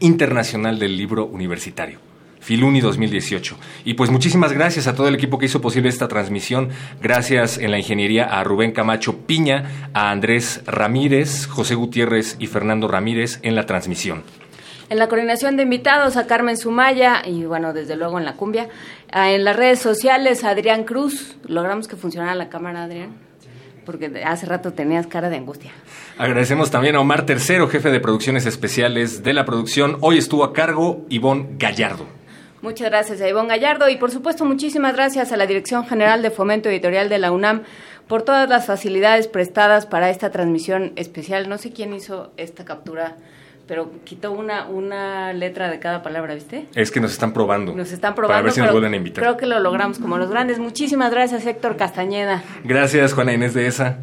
[0.00, 1.98] Internacional del Libro Universitario.
[2.46, 3.56] Filuni 2018.
[3.84, 6.68] Y pues muchísimas gracias a todo el equipo que hizo posible esta transmisión.
[7.02, 12.86] Gracias en la ingeniería a Rubén Camacho Piña, a Andrés Ramírez, José Gutiérrez y Fernando
[12.86, 14.22] Ramírez en la transmisión.
[14.90, 18.68] En la coordinación de invitados a Carmen Sumaya y bueno, desde luego en la cumbia.
[19.10, 21.38] Ah, En las redes sociales a Adrián Cruz.
[21.48, 23.16] Logramos que funcionara la cámara, Adrián.
[23.84, 25.72] Porque hace rato tenías cara de angustia.
[26.16, 29.96] Agradecemos también a Omar Tercero, jefe de producciones especiales de la producción.
[30.00, 32.06] Hoy estuvo a cargo Ivonne Gallardo.
[32.66, 36.32] Muchas gracias a Ivonne Gallardo y por supuesto muchísimas gracias a la Dirección General de
[36.32, 37.62] Fomento Editorial de la UNAM
[38.08, 41.48] por todas las facilidades prestadas para esta transmisión especial.
[41.48, 43.14] No sé quién hizo esta captura,
[43.68, 46.66] pero quitó una, una letra de cada palabra, ¿viste?
[46.74, 47.72] Es que nos están probando.
[47.72, 48.34] Nos están probando.
[48.34, 49.22] Para ver si nos vuelven a invitar.
[49.22, 50.58] Creo que lo logramos como los grandes.
[50.58, 52.42] Muchísimas gracias, Héctor Castañeda.
[52.64, 53.98] Gracias, Juana Inés de esa.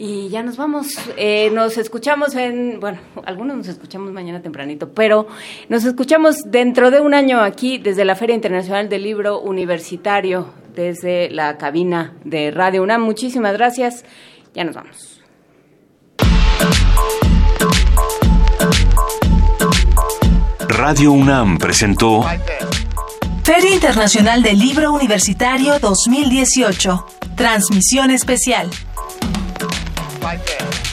[0.00, 0.94] Y ya nos vamos.
[1.16, 5.26] Eh, nos escuchamos en, bueno, algunos nos escuchamos mañana tempranito, pero
[5.68, 11.30] nos escuchamos dentro de un año aquí desde la Feria Internacional del Libro Universitario, desde
[11.30, 13.02] la cabina de Radio UNAM.
[13.02, 14.04] Muchísimas gracias.
[14.54, 15.20] Ya nos vamos.
[20.68, 22.24] Radio UNAM presentó
[23.42, 27.06] Feria Internacional del Libro Universitario 2018.
[27.34, 28.70] Transmisión especial.
[30.22, 30.87] like that.